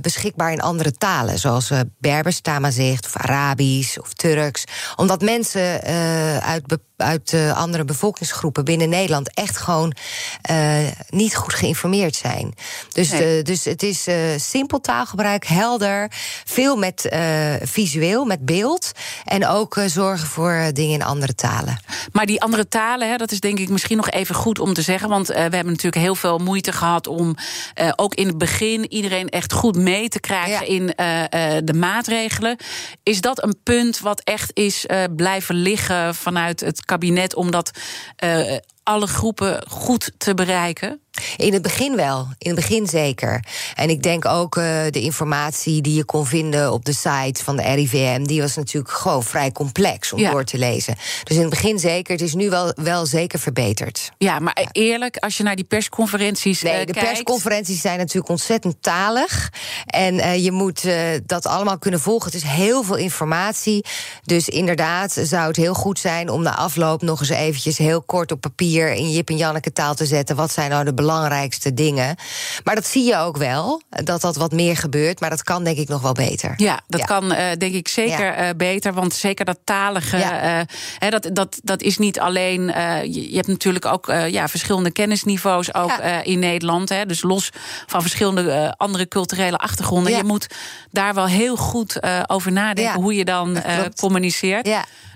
[0.00, 1.38] beschikbaar in andere talen.
[1.38, 4.64] Zoals Berbers, Tamazicht, of Arabisch of Turks.
[4.96, 5.82] Omdat mensen
[6.42, 9.92] uit bepaalde uit uh, andere bevolkingsgroepen binnen Nederland echt gewoon
[10.50, 10.78] uh,
[11.08, 12.54] niet goed geïnformeerd zijn.
[12.92, 13.38] Dus, nee.
[13.38, 16.10] uh, dus het is simpel taalgebruik, helder,
[16.44, 17.08] veel met
[17.62, 18.92] visueel, met beeld.
[19.24, 21.80] En ook zorgen voor dingen in andere talen.
[22.12, 24.82] Maar die andere talen, hè, dat is denk ik misschien nog even goed om te
[24.82, 25.08] zeggen.
[25.08, 27.34] Want we hebben natuurlijk heel veel moeite gehad om
[27.96, 30.72] ook in het begin iedereen echt goed mee te krijgen ja.
[30.72, 30.86] in
[31.64, 32.56] de maatregelen.
[33.02, 34.86] Is dat een punt wat echt is
[35.16, 37.70] blijven liggen vanuit het kabinet om dat
[38.24, 41.00] uh, alle groepen goed te bereiken?
[41.36, 43.44] In het begin wel, in het begin zeker.
[43.74, 47.56] En ik denk ook uh, de informatie die je kon vinden op de site van
[47.56, 50.30] de RIVM, die was natuurlijk gewoon vrij complex om ja.
[50.30, 50.94] door te lezen.
[51.22, 54.10] Dus in het begin zeker, het is nu wel, wel zeker verbeterd.
[54.18, 54.68] Ja, maar ja.
[54.72, 57.08] eerlijk, als je naar die persconferenties nee, uh, de kijkt...
[57.08, 59.52] persconferenties zijn natuurlijk ontzettend talig.
[59.86, 60.88] En uh, je moet
[61.26, 62.32] dat allemaal kunnen volgen.
[62.32, 63.84] Het is heel veel informatie.
[64.24, 68.32] Dus inderdaad zou het heel goed zijn om na afloop nog eens eventjes heel kort
[68.32, 70.36] op papier in Jip en Janneke taal te zetten.
[70.36, 71.05] Wat zijn nou de belangrijkste
[71.74, 72.16] dingen.
[72.64, 75.20] Maar dat zie je ook wel, dat dat wat meer gebeurt.
[75.20, 76.52] Maar dat kan denk ik nog wel beter.
[76.56, 77.06] Ja, dat ja.
[77.06, 78.48] kan uh, denk ik zeker ja.
[78.48, 78.92] uh, beter.
[78.92, 80.66] Want zeker dat talige, ja.
[80.98, 82.62] hè, dat, dat, dat is niet alleen...
[83.02, 85.92] Je, je, hebt natuurlijk ook ja, verschillende kennisniveaus ook
[86.22, 86.88] in Nederland.
[86.88, 87.50] Hè, dus los
[87.86, 90.16] van verschillende andere culturele achtergronden.
[90.16, 90.46] Je moet
[90.90, 93.62] daar wel heel goed over nadenken hoe je dan
[93.96, 94.68] communiceert.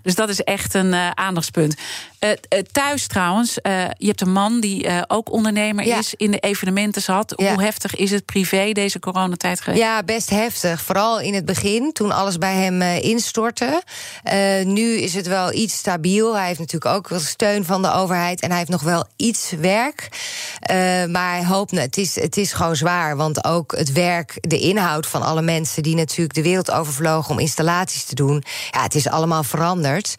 [0.02, 1.74] Dus dat is echt een aandachtspunt.
[2.72, 3.54] thuis trouwens,
[3.96, 5.98] je hebt een man die ook ondernemer ja.
[5.98, 7.32] is, in de evenementen zat.
[7.36, 7.54] Ja.
[7.54, 9.82] Hoe heftig is het privé deze coronatijd geweest?
[9.82, 10.82] Ja, best heftig.
[10.82, 13.82] Vooral in het begin, toen alles bij hem uh, instortte.
[14.32, 16.36] Uh, nu is het wel iets stabiel.
[16.36, 18.40] Hij heeft natuurlijk ook wel steun van de overheid.
[18.40, 20.08] En hij heeft nog wel iets werk.
[20.70, 23.16] Uh, maar hij hoopt, het is, het is gewoon zwaar.
[23.16, 25.82] Want ook het werk, de inhoud van alle mensen...
[25.82, 28.42] die natuurlijk de wereld overvlogen om installaties te doen...
[28.70, 30.14] ja, het is allemaal veranderd.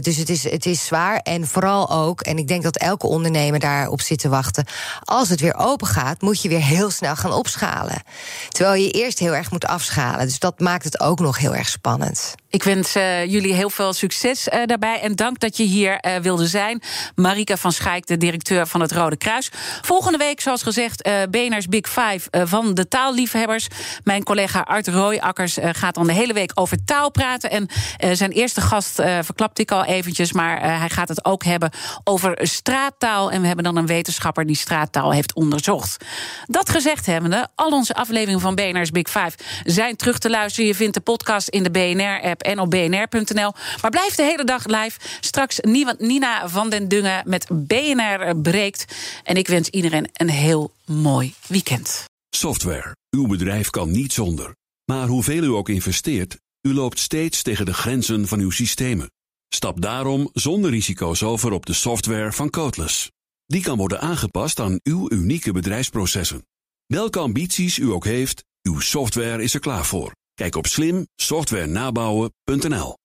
[0.00, 1.20] dus het is, het is zwaar.
[1.22, 4.65] En vooral ook, en ik denk dat elke ondernemer daarop zit te wachten.
[5.04, 8.02] Als het weer open gaat, moet je weer heel snel gaan opschalen.
[8.48, 10.26] Terwijl je eerst heel erg moet afschalen.
[10.26, 12.34] Dus dat maakt het ook nog heel erg spannend.
[12.48, 15.00] Ik wens uh, jullie heel veel succes uh, daarbij.
[15.00, 16.82] En dank dat je hier uh, wilde zijn.
[17.14, 19.50] Marika van Schaik, de directeur van het Rode Kruis.
[19.82, 23.66] Volgende week, zoals gezegd, BNR's Big Five van de taalliefhebbers.
[24.04, 27.50] Mijn collega Art Rooijakkers gaat dan de hele week over taal praten.
[27.50, 27.68] En
[28.16, 30.32] zijn eerste gast verklapt ik al eventjes.
[30.32, 31.70] Maar hij gaat het ook hebben
[32.04, 33.30] over straattaal.
[33.30, 36.04] En we hebben dan een wetenschapper straattaal heeft onderzocht.
[36.46, 39.32] Dat gezegd hebbende, al onze afleveringen van BNR's Big Five
[39.64, 40.66] zijn terug te luisteren.
[40.66, 43.52] Je vindt de podcast in de BNR-app en op bnr.nl.
[43.82, 44.98] Maar blijf de hele dag live.
[45.20, 45.60] Straks
[45.98, 48.84] Nina van den Dungen met BNR breekt.
[49.24, 52.04] En ik wens iedereen een heel mooi weekend.
[52.30, 52.96] Software.
[53.10, 54.54] Uw bedrijf kan niet zonder.
[54.84, 59.10] Maar hoeveel u ook investeert, u loopt steeds tegen de grenzen van uw systemen.
[59.48, 63.10] Stap daarom zonder risico's over op de software van Codeless.
[63.46, 66.46] Die kan worden aangepast aan uw unieke bedrijfsprocessen.
[66.86, 70.14] Welke ambities u ook heeft, uw software is er klaar voor.
[70.34, 72.96] Kijk op slimsoftwarenabouwen.nl